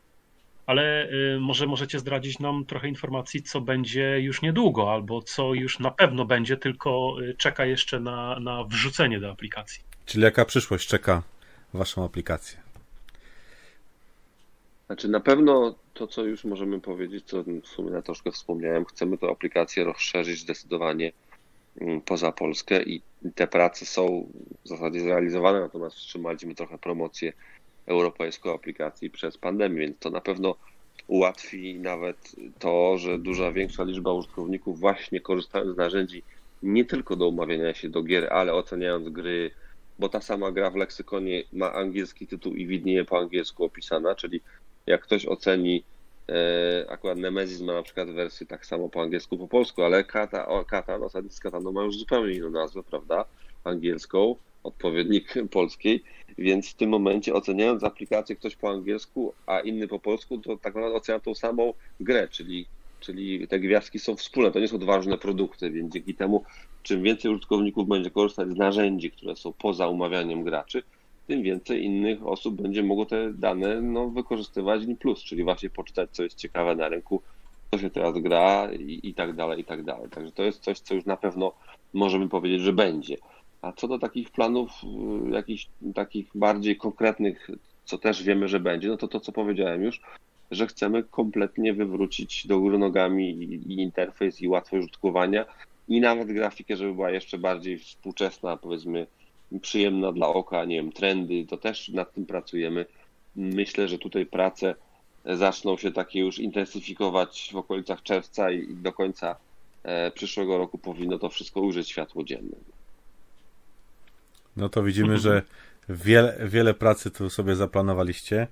ale 0.67 1.11
y, 1.11 1.41
może 1.41 1.67
możecie 1.67 1.99
zdradzić 1.99 2.39
nam 2.39 2.65
trochę 2.65 2.89
informacji, 2.89 3.43
co 3.43 3.61
będzie 3.61 4.21
już 4.21 4.43
niedługo, 4.43 4.93
albo 4.93 5.23
co 5.23 5.55
już 5.55 5.79
na 5.79 5.91
pewno 5.91 6.25
będzie, 6.25 6.57
tylko 6.57 7.17
y, 7.21 7.35
czeka 7.35 7.67
jeszcze 7.67 8.01
na, 8.01 8.41
na 8.41 8.65
wrzucenie 8.65 9.21
do 9.21 9.31
aplikacji. 9.31 9.83
Czyli 10.07 10.25
jaka 10.25 10.45
przyszłość 10.45 10.89
czeka 10.89 11.23
waszą 11.75 12.05
aplikację? 12.05 12.59
Znaczy 14.87 15.09
na 15.09 15.21
pewno 15.21 15.75
to, 15.95 16.07
co 16.07 16.25
już 16.25 16.45
możemy 16.45 16.81
powiedzieć, 16.81 17.25
co 17.25 17.43
w 17.43 17.67
sumie 17.67 17.93
ja 17.93 18.03
troszkę 18.03 18.33
wspomniałem, 18.33 18.85
chcemy 18.85 19.19
tę 19.19 19.27
aplikację 19.29 19.85
rozszerzyć 19.85 20.41
zdecydowanie 20.41 21.13
poza 22.05 22.33
Polskę 22.33 22.83
i 22.83 23.03
te 23.35 23.47
prace 23.47 23.87
są 23.87 24.29
w 24.65 24.69
zasadzie 24.69 25.01
zrealizowane, 25.01 25.61
natomiast 25.61 25.97
wstrzymaliśmy 25.97 26.55
trochę 26.55 26.79
promocję 26.79 27.33
europejską 27.87 28.55
aplikacji 28.55 29.11
przez 29.11 29.39
pandemię, 29.39 29.81
więc 29.81 29.99
to 29.99 30.11
na 30.11 30.21
pewno 30.21 30.55
ułatwi 31.07 31.75
nawet 31.75 32.37
to, 32.59 32.99
że 32.99 33.19
duża, 33.19 33.53
większa 33.53 33.85
liczba 33.85 34.13
użytkowników 34.13 34.81
właśnie 34.81 35.21
korzystając 35.21 35.75
z 35.75 35.77
narzędzi 35.77 36.23
nie 36.63 36.85
tylko 36.85 37.17
do 37.17 37.29
umawiania 37.29 37.75
się 37.75 37.89
do 37.89 38.03
gier, 38.03 38.33
ale 38.33 38.55
oceniając 38.55 39.09
gry, 39.09 39.51
bo 39.99 40.09
ta 40.09 40.21
sama 40.21 40.53
gra 40.53 40.71
w 40.71 40.77
leksykonie 40.77 41.45
ma 41.53 41.73
angielski 41.73 42.27
tytuł 42.27 42.55
i 42.55 42.67
widnieje 42.67 43.05
po 43.05 43.19
angielsku 43.19 43.65
opisana, 43.65 44.15
czyli 44.15 44.41
jak 44.87 45.03
ktoś 45.03 45.27
oceni, 45.27 45.85
akurat 46.89 47.19
Nemesis 47.19 47.61
ma 47.61 47.75
na 47.75 47.83
przykład 47.83 48.11
wersję 48.11 48.47
tak 48.47 48.67
samo 48.67 48.89
po 48.89 49.03
angielsku, 49.03 49.39
po 49.39 49.49
polsku, 49.49 49.83
ale 49.83 50.05
Kata, 50.05 50.65
Katan, 50.69 51.03
Osadnik 51.03 51.33
z 51.33 51.41
Katanu 51.41 51.73
ma 51.73 51.83
już 51.83 51.99
zupełnie 51.99 52.35
inną 52.35 52.51
nazwę, 52.51 52.83
prawda, 52.83 53.25
angielską, 53.65 54.37
odpowiednik 54.63 55.35
polskiej, 55.51 56.05
więc 56.39 56.71
w 56.71 56.75
tym 56.75 56.91
momencie 56.91 57.35
oceniając 57.35 57.85
aplikację 57.85 58.37
ktoś 58.37 58.57
po 58.57 58.71
angielsku, 58.71 59.33
a 59.47 59.61
inny 59.61 59.89
po 59.89 59.99
polsku, 59.99 60.39
to 60.39 60.57
tak 60.57 60.75
naprawdę 60.75 60.97
ocenia 60.97 61.21
tą 61.21 61.35
samą 61.35 61.75
grę, 62.01 62.29
czyli, 62.29 62.67
czyli 63.01 63.49
te 63.49 63.61
gwiazdki 63.61 63.99
są 63.99 64.17
wspólne, 64.17 64.51
to 64.51 64.61
nie 64.61 64.69
są 64.69 64.79
dwa 64.79 64.97
różne 64.97 65.19
produkty, 65.19 65.71
więc 65.71 65.93
dzięki 65.93 66.15
temu 66.15 66.45
czym 66.83 67.03
więcej 67.03 67.31
użytkowników 67.31 67.89
będzie 67.89 68.11
korzystać 68.11 68.51
z 68.51 68.57
narzędzi, 68.57 69.11
które 69.11 69.37
są 69.37 69.53
poza 69.53 69.89
umawianiem 69.89 70.45
graczy, 70.45 70.83
tym 71.27 71.43
więcej 71.43 71.85
innych 71.85 72.27
osób 72.27 72.63
będzie 72.63 72.83
mogło 72.83 73.07
te 73.07 73.33
dane 73.33 73.81
no, 73.81 74.09
wykorzystywać 74.09 74.83
in 74.83 74.97
plus, 74.97 75.25
czyli 75.25 75.45
właśnie 75.45 75.71
poczytać, 75.71 76.11
co 76.13 76.23
jest 76.23 76.37
ciekawe 76.37 76.77
na 76.77 76.89
rynku, 76.89 77.23
co 77.71 77.79
się 77.79 77.91
teraz 77.91 78.19
gra 78.19 78.73
i, 78.73 79.01
i 79.03 79.15
tak 79.15 79.33
dalej, 79.33 79.61
i 79.61 79.65
tak 79.65 79.83
dalej. 79.83 80.11
Także 80.11 80.33
to 80.33 80.43
jest 80.43 80.61
coś, 80.61 80.79
co 80.79 80.95
już 80.95 81.05
na 81.05 81.17
pewno 81.17 81.53
możemy 81.95 82.29
powiedzieć, 82.29 82.61
że 82.61 82.73
będzie. 82.73 83.17
A 83.63 83.73
co 83.73 83.89
do 83.89 83.99
takich 83.99 84.31
planów, 84.31 84.71
y, 85.29 85.31
jakichś 85.31 85.69
takich 85.95 86.27
bardziej 86.35 86.77
konkretnych, 86.77 87.51
co 87.85 87.99
też 87.99 88.23
wiemy, 88.23 88.49
że 88.49 88.61
będzie, 88.61 88.89
no 88.89 88.97
to 88.97 89.09
to, 89.09 89.21
co 89.21 89.33
powiedziałem 89.33 89.83
już, 89.83 90.01
że 90.51 90.67
chcemy 90.67 91.03
kompletnie 91.03 91.75
wywrócić 91.75 92.47
do 92.47 92.61
góry 92.61 92.79
nogami 92.79 93.31
i 93.67 93.81
interfejs, 93.83 94.43
i 94.43 94.49
łatwość 94.49 94.85
użytkowania, 94.85 95.45
i 95.89 96.01
nawet 96.01 96.29
grafikę, 96.29 96.77
żeby 96.77 96.95
była 96.95 97.11
jeszcze 97.11 97.39
bardziej 97.39 97.79
współczesna, 97.79 98.57
powiedzmy, 98.57 99.07
przyjemna 99.63 100.13
dla 100.13 100.29
oka, 100.29 100.65
nie 100.65 100.77
wiem, 100.77 100.93
trendy, 100.93 101.47
to 101.49 101.57
też 101.57 101.89
nad 101.89 102.15
tym 102.15 102.27
pracujemy. 102.27 102.87
Myślę, 103.37 103.89
że 103.89 103.99
tutaj 103.99 104.27
prace 104.27 104.75
zaczną 105.25 105.77
się 105.77 105.93
takie 105.93 106.21
już 106.21 106.39
intensyfikować 106.39 107.51
w 107.53 107.57
okolicach 107.57 108.03
czerwca 108.03 108.51
i 108.51 108.75
do 108.75 108.93
końca 108.93 109.37
e, 109.83 110.11
przyszłego 110.11 110.59
roku 110.59 110.79
powinno 110.79 111.19
to 111.19 111.29
wszystko 111.29 111.61
ujrzeć 111.61 111.89
światło 111.89 112.25
dzienne. 112.25 112.57
No 114.57 114.69
to 114.69 114.83
widzimy, 114.83 115.19
że 115.19 115.43
wiele, 115.89 116.39
wiele 116.45 116.75
pracy 116.75 117.11
tu 117.11 117.31
sobie 117.31 117.57
zaplanowaliście, 117.57 118.47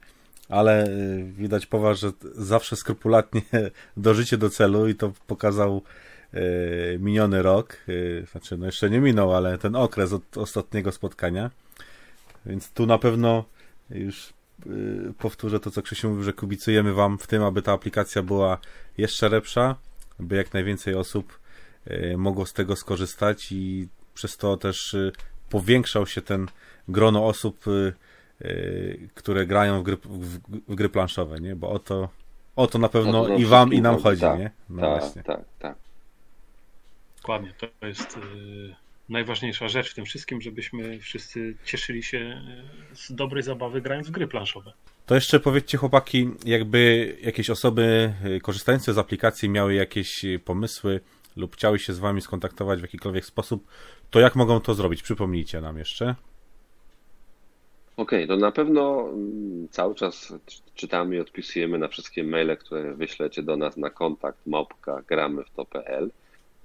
ale 0.48 0.86
y, 0.86 1.24
widać 1.24 1.66
po 1.66 1.78
was, 1.78 1.98
że 1.98 2.12
zawsze 2.34 2.76
skrupulatnie 2.76 3.42
dążycie 3.96 4.38
do 4.38 4.50
celu 4.50 4.88
i 4.88 4.94
to 4.94 5.12
pokazał 5.26 5.82
miniony 6.98 7.42
rok. 7.42 7.76
Y, 7.88 8.26
znaczy, 8.32 8.56
no 8.56 8.66
jeszcze 8.66 8.90
nie 8.90 9.00
minął, 9.00 9.34
ale 9.34 9.58
ten 9.58 9.76
okres 9.76 10.12
od 10.12 10.38
ostatniego 10.38 10.92
spotkania. 10.92 11.50
Więc 12.46 12.70
tu 12.70 12.86
na 12.86 12.98
pewno 12.98 13.44
już 13.90 14.32
powtórzę 15.18 15.60
to, 15.60 15.70
co 15.70 15.82
Krzysiu 15.82 16.08
mówił, 16.08 16.24
że 16.24 16.32
kubicujemy 16.32 16.92
wam 16.92 17.18
w 17.18 17.26
tym, 17.26 17.42
aby 17.42 17.62
ta 17.62 17.72
aplikacja 17.72 18.22
była 18.22 18.58
jeszcze 18.98 19.28
lepsza, 19.28 19.76
by 20.18 20.36
jak 20.36 20.54
najwięcej 20.54 20.94
osób 20.94 21.38
mogło 22.16 22.46
z 22.46 22.52
tego 22.52 22.76
skorzystać 22.76 23.52
i 23.52 23.88
przez 24.14 24.36
to 24.36 24.56
też 24.56 24.96
powiększał 25.50 26.06
się 26.06 26.22
ten 26.22 26.46
grono 26.88 27.26
osób, 27.26 27.64
które 29.14 29.46
grają 29.46 29.80
w 29.80 29.82
gry, 29.82 29.96
w, 29.96 30.38
w 30.68 30.74
gry 30.74 30.88
planszowe, 30.88 31.40
nie? 31.40 31.56
Bo 31.56 31.70
o 31.70 31.78
to, 31.78 32.08
o 32.56 32.66
to 32.66 32.78
na 32.78 32.88
pewno 32.88 33.28
no 33.28 33.36
i 33.36 33.44
wam, 33.44 33.72
i 33.72 33.80
nam 33.80 33.98
chodzi, 33.98 34.20
tak, 34.20 34.38
nie? 34.38 34.50
No 34.70 34.82
tak, 34.82 35.00
właśnie. 35.00 35.22
tak, 35.22 35.40
tak. 35.58 35.83
Dokładnie, 37.24 37.54
to 37.58 37.86
jest 37.86 38.16
yy, 38.16 38.74
najważniejsza 39.08 39.68
rzecz 39.68 39.90
w 39.90 39.94
tym 39.94 40.04
wszystkim, 40.04 40.40
żebyśmy 40.40 40.98
wszyscy 40.98 41.56
cieszyli 41.64 42.02
się 42.02 42.42
z 42.94 43.14
dobrej 43.14 43.42
zabawy 43.42 43.80
grając 43.80 44.08
w 44.08 44.10
gry 44.10 44.26
planszowe. 44.26 44.72
To 45.06 45.14
jeszcze 45.14 45.40
powiedzcie 45.40 45.78
chłopaki, 45.78 46.30
jakby 46.44 47.16
jakieś 47.22 47.50
osoby 47.50 48.14
y, 48.26 48.40
korzystające 48.40 48.94
z 48.94 48.98
aplikacji 48.98 49.48
miały 49.48 49.74
jakieś 49.74 50.24
pomysły 50.44 51.00
lub 51.36 51.54
chciały 51.54 51.78
się 51.78 51.92
z 51.92 51.98
wami 51.98 52.20
skontaktować 52.20 52.78
w 52.78 52.82
jakikolwiek 52.82 53.24
sposób, 53.24 53.66
to 54.10 54.20
jak 54.20 54.36
mogą 54.36 54.60
to 54.60 54.74
zrobić? 54.74 55.02
Przypomnijcie 55.02 55.60
nam 55.60 55.78
jeszcze. 55.78 56.14
Okej, 57.96 58.24
okay, 58.24 58.36
to 58.36 58.36
na 58.36 58.52
pewno 58.52 59.08
mm, 59.08 59.68
cały 59.70 59.94
czas 59.94 60.34
czytamy 60.74 61.16
i 61.16 61.20
odpisujemy 61.20 61.78
na 61.78 61.88
wszystkie 61.88 62.24
maile, 62.24 62.56
które 62.56 62.94
wyślecie 62.94 63.42
do 63.42 63.56
nas 63.56 63.76
na 63.76 63.90
kontakt 63.90 64.46
małpka 64.46 65.02
gramy 65.08 65.44
w 65.44 65.50
to.pl. 65.50 66.10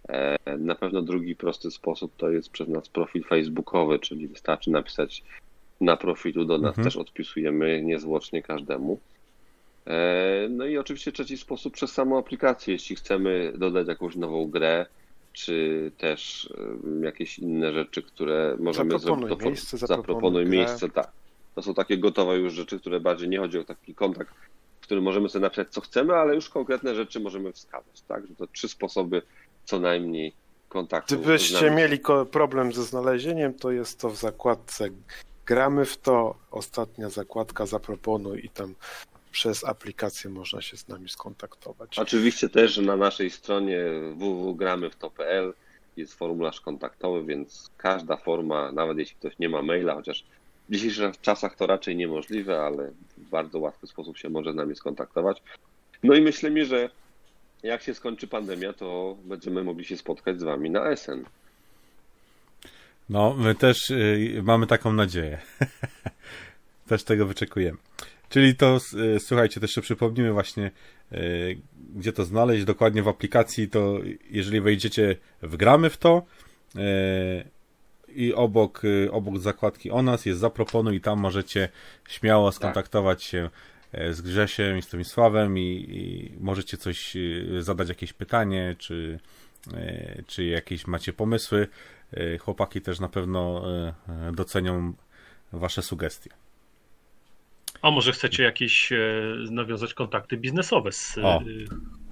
E, 0.09 0.57
na 0.57 0.75
pewno 0.75 1.01
drugi 1.01 1.35
prosty 1.35 1.71
sposób 1.71 2.11
to 2.17 2.29
jest 2.29 2.49
przez 2.49 2.67
nas 2.67 2.89
profil 2.89 3.23
facebookowy, 3.23 3.99
czyli 3.99 4.27
wystarczy 4.27 4.71
napisać 4.71 5.23
na 5.81 5.97
profilu 5.97 6.45
do 6.45 6.57
nas, 6.57 6.69
mhm. 6.69 6.83
też 6.83 6.97
odpisujemy 6.97 7.83
niezwłocznie 7.83 8.43
każdemu. 8.43 8.99
E, 9.87 10.47
no 10.49 10.65
i 10.65 10.77
oczywiście 10.77 11.11
trzeci 11.11 11.37
sposób 11.37 11.73
przez 11.73 11.91
samą 11.91 12.17
aplikację, 12.17 12.73
jeśli 12.73 12.95
chcemy 12.95 13.53
dodać 13.57 13.87
jakąś 13.87 14.15
nową 14.15 14.47
grę, 14.47 14.85
czy 15.33 15.91
też 15.97 16.53
jakieś 17.01 17.39
inne 17.39 17.73
rzeczy, 17.73 18.01
które 18.01 18.57
możemy 18.59 18.99
zaproponuj 18.99 19.27
zrobić. 19.27 19.45
Miejsce, 19.45 19.77
zaproponuj 19.77 20.45
miejsce, 20.45 20.89
tak. 20.89 21.11
To 21.55 21.61
są 21.61 21.73
takie 21.73 21.97
gotowe 21.97 22.37
już 22.37 22.53
rzeczy, 22.53 22.79
które 22.79 22.99
bardziej 22.99 23.29
nie 23.29 23.39
chodzi 23.39 23.59
o 23.59 23.63
taki 23.63 23.95
kontakt, 23.95 24.33
w 24.81 24.83
którym 24.83 25.03
możemy 25.03 25.29
sobie 25.29 25.43
napisać 25.43 25.69
co 25.69 25.81
chcemy, 25.81 26.13
ale 26.13 26.35
już 26.35 26.49
konkretne 26.49 26.95
rzeczy 26.95 27.19
możemy 27.19 27.53
wskazać, 27.53 28.01
tak? 28.07 28.27
Że 28.27 28.35
to 28.35 28.47
trzy 28.47 28.67
sposoby 28.67 29.21
co 29.69 29.79
najmniej 29.79 30.33
kontaktu. 30.69 31.15
Gdybyście 31.15 31.71
mieli 31.71 31.99
problem 32.31 32.73
ze 32.73 32.83
znalezieniem, 32.83 33.53
to 33.53 33.71
jest 33.71 33.99
to 33.99 34.09
w 34.09 34.15
zakładce 34.15 34.89
gramy 35.45 35.85
w 35.85 35.97
to, 35.97 36.35
ostatnia 36.51 37.09
zakładka 37.09 37.65
zaproponuj 37.65 38.45
i 38.45 38.49
tam 38.49 38.75
przez 39.31 39.63
aplikację 39.63 40.29
można 40.29 40.61
się 40.61 40.77
z 40.77 40.87
nami 40.87 41.09
skontaktować. 41.09 41.99
Oczywiście 41.99 42.49
też 42.49 42.77
na 42.77 42.95
naszej 42.95 43.29
stronie 43.29 43.85
www.gramywto.pl 44.15 45.53
jest 45.97 46.13
formularz 46.13 46.61
kontaktowy, 46.61 47.23
więc 47.23 47.69
każda 47.77 48.17
forma, 48.17 48.71
nawet 48.71 48.97
jeśli 48.97 49.15
ktoś 49.15 49.39
nie 49.39 49.49
ma 49.49 49.61
maila, 49.61 49.95
chociaż 49.95 50.25
w 50.69 50.73
dzisiejszych 50.73 51.21
czasach 51.21 51.55
to 51.55 51.67
raczej 51.67 51.95
niemożliwe, 51.95 52.61
ale 52.61 52.91
w 53.17 53.29
bardzo 53.29 53.59
łatwy 53.59 53.87
sposób 53.87 54.17
się 54.17 54.29
może 54.29 54.53
z 54.53 54.55
nami 54.55 54.75
skontaktować. 54.75 55.43
No 56.03 56.13
i 56.15 56.21
myślę 56.21 56.51
mi, 56.51 56.65
że 56.65 56.89
jak 57.63 57.81
się 57.81 57.93
skończy 57.93 58.27
pandemia, 58.27 58.73
to 58.73 59.17
będziemy 59.25 59.63
mogli 59.63 59.85
się 59.85 59.97
spotkać 59.97 60.39
z 60.39 60.43
Wami 60.43 60.69
na 60.69 60.95
SN. 60.95 61.25
No, 63.09 63.35
my 63.37 63.55
też 63.55 63.89
y, 63.89 64.41
mamy 64.43 64.67
taką 64.67 64.93
nadzieję. 64.93 65.39
też 66.89 67.03
tego 67.03 67.25
wyczekujemy. 67.25 67.77
Czyli 68.29 68.55
to, 68.55 68.77
e, 69.15 69.19
słuchajcie, 69.19 69.59
też 69.59 69.69
jeszcze 69.69 69.81
przypomnimy 69.81 70.33
właśnie, 70.33 70.71
e, 71.11 71.17
gdzie 71.95 72.13
to 72.13 72.25
znaleźć. 72.25 72.65
Dokładnie 72.65 73.03
w 73.03 73.07
aplikacji 73.07 73.69
to, 73.69 73.99
jeżeli 74.29 74.61
wejdziecie 74.61 75.15
w 75.41 75.57
gramy 75.57 75.89
w 75.89 75.97
to 75.97 76.23
e, 76.75 76.81
i 78.15 78.33
obok, 78.33 78.81
obok 79.11 79.37
zakładki 79.37 79.91
o 79.91 80.01
nas 80.01 80.25
jest 80.25 80.39
zaproponuj 80.39 80.95
i 80.95 81.01
tam 81.01 81.19
możecie 81.19 81.69
śmiało 82.07 82.49
tak. 82.49 82.55
skontaktować 82.55 83.23
się 83.23 83.49
z 84.11 84.21
Grzesiem 84.21 84.77
i 84.77 84.81
z 84.81 84.87
Tomisławem 84.87 85.57
i, 85.57 85.85
i 85.89 86.31
możecie 86.39 86.77
coś 86.77 87.17
zadać 87.59 87.89
jakieś 87.89 88.13
pytanie, 88.13 88.75
czy, 88.77 89.19
czy 90.27 90.43
jakieś 90.45 90.87
macie 90.87 91.13
pomysły. 91.13 91.67
Chłopaki 92.39 92.81
też 92.81 92.99
na 92.99 93.09
pewno 93.09 93.63
docenią 94.31 94.93
wasze 95.53 95.81
sugestie. 95.81 96.29
A 97.81 97.91
może 97.91 98.11
chcecie 98.11 98.43
jakieś 98.43 98.91
e, 98.91 98.97
nawiązać 99.51 99.93
kontakty 99.93 100.37
biznesowe 100.37 100.91
z 100.91 101.17
o. 101.17 101.21
E, 101.21 101.43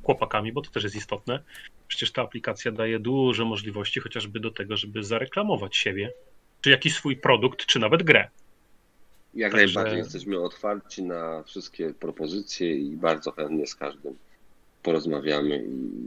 chłopakami, 0.03 0.53
bo 0.53 0.61
to 0.61 0.71
też 0.71 0.83
jest 0.83 0.95
istotne. 0.95 1.43
Przecież 1.87 2.11
ta 2.11 2.21
aplikacja 2.21 2.71
daje 2.71 2.99
duże 2.99 3.45
możliwości 3.45 3.99
chociażby 3.99 4.39
do 4.39 4.51
tego, 4.51 4.77
żeby 4.77 5.03
zareklamować 5.03 5.77
siebie, 5.77 6.13
czy 6.61 6.69
jakiś 6.69 6.95
swój 6.95 7.17
produkt, 7.17 7.65
czy 7.65 7.79
nawet 7.79 8.03
grę. 8.03 8.29
Jak 9.37 9.51
Także... 9.51 9.65
najbardziej 9.65 9.97
jesteśmy 9.97 10.39
otwarci 10.39 11.03
na 11.03 11.43
wszystkie 11.43 11.93
propozycje 11.93 12.75
i 12.75 12.95
bardzo 12.95 13.31
chętnie 13.31 13.67
z 13.67 13.75
każdym 13.75 14.15
porozmawiamy 14.83 15.63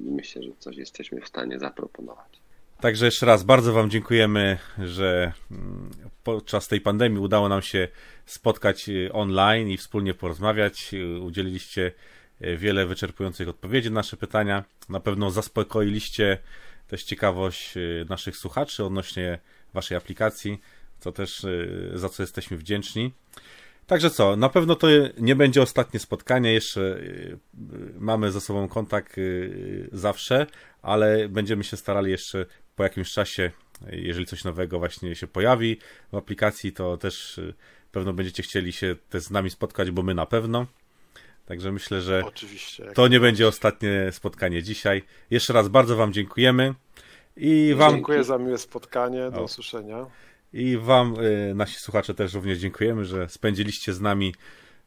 i 0.07 0.11
myślę, 0.11 0.43
że 0.43 0.51
coś 0.59 0.77
jesteśmy 0.77 1.21
w 1.21 1.29
stanie 1.29 1.59
zaproponować. 1.59 2.41
Także 2.81 3.05
jeszcze 3.05 3.27
raz 3.27 3.43
bardzo 3.43 3.73
Wam 3.73 3.91
dziękujemy, 3.91 4.59
że 4.79 5.33
mm, 5.51 5.91
podczas 6.25 6.69
tej 6.69 6.81
pandemii 6.81 7.19
udało 7.19 7.49
nam 7.49 7.63
się 7.63 7.89
spotkać 8.27 8.91
online 9.13 9.69
i 9.71 9.77
wspólnie 9.77 10.15
porozmawiać. 10.15 10.95
Udzieliliście 11.21 11.93
wiele 12.41 12.87
wyczerpujących 12.87 13.49
odpowiedzi 13.49 13.91
na 13.91 13.95
nasze 13.95 14.17
pytania. 14.17 14.65
Na 14.89 15.01
pewno 15.01 15.31
zaspokoiliście 15.31 16.39
też 16.89 17.05
ciekawość 17.05 17.75
naszych 18.09 18.37
słuchaczy 18.37 18.85
odnośnie 18.85 19.39
waszej 19.75 19.97
aplikacji, 19.97 20.61
co 21.01 21.13
też 21.13 21.47
za 21.95 22.09
co 22.09 22.23
jesteśmy 22.23 22.57
wdzięczni. 22.57 23.13
Także 23.91 24.11
co, 24.11 24.37
na 24.37 24.49
pewno 24.49 24.75
to 24.75 24.87
nie 25.19 25.37
będzie 25.37 25.63
ostatnie 25.63 26.01
spotkanie, 26.01 26.53
jeszcze 26.53 26.81
y, 26.81 27.39
mamy 27.99 28.33
ze 28.33 28.41
sobą 28.41 28.69
kontakt 28.69 29.19
y, 29.19 29.89
zawsze, 29.93 30.47
ale 30.83 31.29
będziemy 31.29 31.65
się 31.65 31.77
starali 31.77 32.11
jeszcze 32.11 32.47
po 32.77 32.83
jakimś 32.83 33.13
czasie, 33.13 33.51
jeżeli 33.93 34.27
coś 34.27 34.45
nowego 34.45 34.79
właśnie 34.79 35.15
się 35.15 35.27
pojawi 35.27 35.77
w 36.13 36.17
aplikacji, 36.17 36.73
to 36.73 36.97
też 36.97 37.39
y, 37.39 37.55
pewno 37.93 38.13
będziecie 38.13 38.43
chcieli 38.43 38.73
się 38.73 38.97
też 39.09 39.23
z 39.23 39.31
nami 39.31 39.51
spotkać, 39.51 39.91
bo 39.91 40.03
my 40.03 40.15
na 40.15 40.27
pewno. 40.27 40.67
Także 41.47 41.73
myślę, 41.73 42.01
że 42.01 42.23
to 42.95 43.09
nie 43.09 43.21
będzie 43.21 43.49
ostatnie 43.49 44.13
spotkanie 44.13 44.63
dzisiaj. 44.63 45.03
Jeszcze 45.31 45.53
raz 45.53 45.69
bardzo 45.69 45.97
Wam 45.97 46.13
dziękujemy. 46.13 46.75
I 47.37 47.75
wam... 47.77 47.93
Dziękuję 47.93 48.25
za 48.25 48.39
miłe 48.39 48.59
spotkanie. 48.59 49.31
Do 49.31 49.41
o. 49.41 49.45
usłyszenia. 49.45 50.07
I 50.53 50.79
Wam, 50.79 51.15
y, 51.21 51.55
nasi 51.55 51.79
słuchacze, 51.79 52.15
też 52.15 52.35
również 52.35 52.59
dziękujemy, 52.59 53.05
że 53.05 53.29
spędziliście 53.29 53.93
z 53.93 54.01
nami 54.01 54.35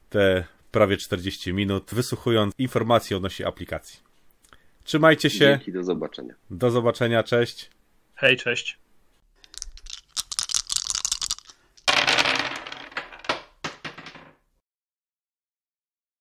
te 0.09 0.45
prawie 0.71 0.97
40 0.97 1.53
minut, 1.53 1.91
wysłuchując 1.93 2.53
informacji 2.57 3.15
odnośnie 3.15 3.47
aplikacji. 3.47 3.99
Trzymajcie 4.83 5.29
się. 5.29 5.39
Dzięki, 5.39 5.71
do 5.71 5.83
zobaczenia. 5.83 6.35
Do 6.49 6.71
zobaczenia, 6.71 7.23
cześć. 7.23 7.69
Hej, 8.15 8.37
cześć. 8.37 8.82